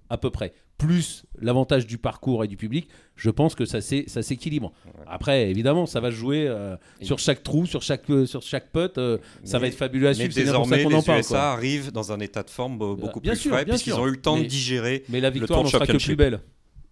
à 0.09 0.17
peu 0.17 0.29
près. 0.29 0.53
Plus 0.77 1.23
l'avantage 1.39 1.87
du 1.87 1.97
parcours 1.97 2.43
et 2.43 2.47
du 2.47 2.57
public, 2.57 2.87
je 3.15 3.29
pense 3.29 3.55
que 3.55 3.65
ça 3.65 3.81
s'équilibre. 3.81 4.73
Après, 5.07 5.49
évidemment, 5.49 5.85
ça 5.85 5.99
va 5.99 6.11
jouer 6.11 6.47
euh, 6.47 6.75
sur 7.01 7.19
chaque 7.19 7.43
trou, 7.43 7.65
sur 7.65 7.81
chaque, 7.81 8.09
euh, 8.09 8.25
sur 8.25 8.41
chaque 8.41 8.71
putt. 8.71 8.97
Euh, 8.97 9.17
ça 9.43 9.59
va 9.59 9.67
être 9.67 9.75
fabuleux 9.75 10.07
à 10.07 10.13
suivre. 10.13 10.33
Mais 10.35 10.43
désormais, 10.43 10.83
les 10.83 10.95
en 10.95 11.17
USA 11.17 11.53
arrivent 11.53 11.91
dans 11.91 12.11
un 12.11 12.19
état 12.19 12.43
de 12.43 12.49
forme 12.49 12.77
beaucoup 12.77 13.21
plus 13.21 13.35
frais, 13.35 13.65
puisqu'ils 13.65 13.93
ont 13.93 14.07
eu 14.07 14.11
le 14.11 14.21
temps 14.21 14.37
de 14.37 14.43
digérer 14.43 15.03
mais 15.09 15.21
la 15.21 15.29
victoire 15.29 15.63
le 15.63 15.69
sera 15.69 15.85
que 15.85 15.97
plus 15.97 16.15
belle. 16.15 16.41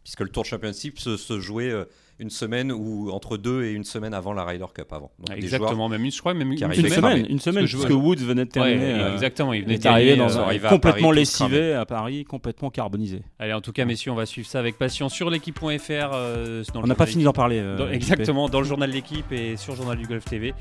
Puisque 0.04 0.20
le 0.20 0.30
Tour 0.30 0.44
Championship 0.44 1.00
se, 1.00 1.16
se 1.16 1.40
jouait 1.40 1.72
une 2.20 2.30
semaine 2.30 2.72
ou 2.72 3.10
entre 3.12 3.38
deux 3.38 3.64
et 3.64 3.72
une 3.72 3.84
semaine 3.84 4.14
avant 4.14 4.34
la 4.34 4.46
Ryder 4.46 4.66
Cup 4.74 4.92
avant. 4.94 5.12
exactement, 5.36 5.90
même 5.90 6.04
une, 6.04 6.12
je 6.12 6.20
crois, 6.20 6.34
même 6.34 6.52
une, 6.52 6.58
semaine, 6.58 7.26
une 7.30 7.40
semaine, 7.40 7.68
parce 7.70 7.86
que, 7.86 7.94
Woods 7.94 8.18
venait 8.18 8.46
de 8.46 8.50
terminer. 8.50 8.94
Euh, 8.94 9.14
exactement, 9.14 9.54
il 9.54 9.64
venait 9.64 9.86
arrivé 9.86 10.16
dans 10.16 10.36
euh, 10.38 10.58
un, 10.64 10.70
complètement 10.70 11.12
lessivé 11.12 11.74
à 11.74 11.86
Paris, 11.86 12.24
complètement 12.26 12.70
carbonisé. 12.70 13.22
Allez, 13.40 13.54
en 13.54 13.62
tout 13.62 13.72
cas, 13.72 13.86
messieurs, 13.86 14.12
on 14.12 14.16
va 14.16 14.26
suivre 14.26 14.48
ça 14.48 14.60
avec 14.60 14.78
passion 14.78 15.10
sur 15.10 15.30
l'équipe.fr. 15.30 16.12
Euh, 16.14 16.64
on 16.76 16.88
n'a 16.88 16.96
pas 16.96 17.06
fini 17.06 17.24
d'en 17.24 17.34
parler. 17.34 17.64
exactement, 17.92 18.50
dans 18.50 18.60
le 18.60 18.68
journal 18.68 18.90
de 18.90 18.96
l'équipe 18.96 19.32
et 19.32 19.58
sur 19.58 19.76
Journal 19.76 19.98
du 19.98 20.06
Golf 20.06 20.26
TV. 20.26 20.54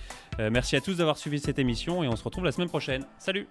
merci 0.50 0.76
à 0.76 0.80
tous 0.80 0.96
d'avoir 0.96 1.18
suivi 1.18 1.38
cette 1.38 1.58
émission 1.58 2.02
et 2.02 2.08
on 2.08 2.16
se 2.16 2.24
retrouve 2.24 2.44
la 2.44 2.52
semaine 2.52 2.68
prochaine. 2.68 3.04
Salut 3.18 3.46